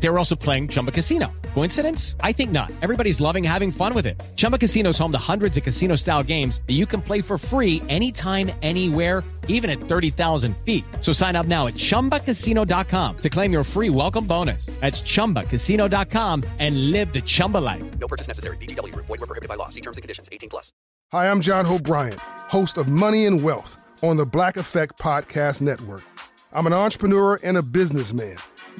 [0.00, 1.30] They were also playing Chumba Casino.
[1.54, 2.16] Coincidence?
[2.20, 2.72] I think not.
[2.82, 4.20] Everybody's loving having fun with it.
[4.34, 7.36] Chumba Casino is home to hundreds of casino style games that you can play for
[7.38, 10.84] free anytime, anywhere, even at 30,000 feet.
[11.00, 14.66] So sign up now at chumbacasino.com to claim your free welcome bonus.
[14.80, 17.98] That's chumbacasino.com and live the Chumba life.
[17.98, 18.56] No purchase necessary.
[18.56, 19.06] VGW Group.
[19.06, 19.68] Void were prohibited by law.
[19.68, 20.30] See terms and conditions.
[20.32, 20.72] 18 plus.
[21.12, 25.60] Hi, I'm John Hope Bryant, host of Money and Wealth on the Black Effect Podcast
[25.60, 26.02] Network.
[26.52, 28.36] I'm an entrepreneur and a businessman.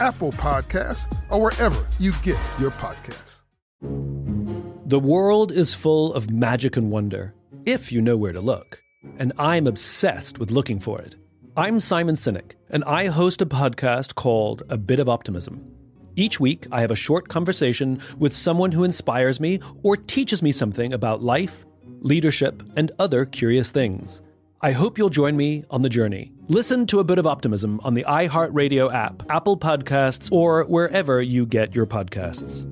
[0.00, 3.42] Apple Podcasts, or wherever you get your podcasts.
[4.86, 7.34] The world is full of magic and wonder,
[7.64, 8.82] if you know where to look.
[9.18, 11.16] And I'm obsessed with looking for it.
[11.56, 15.64] I'm Simon Sinek, and I host a podcast called A Bit of Optimism.
[16.16, 20.50] Each week, I have a short conversation with someone who inspires me or teaches me
[20.50, 21.64] something about life,
[22.00, 24.22] leadership, and other curious things.
[24.64, 26.32] I hope you'll join me on the journey.
[26.48, 31.44] Listen to A Bit of Optimism on the iHeartRadio app, Apple Podcasts, or wherever you
[31.44, 32.64] get your podcasts.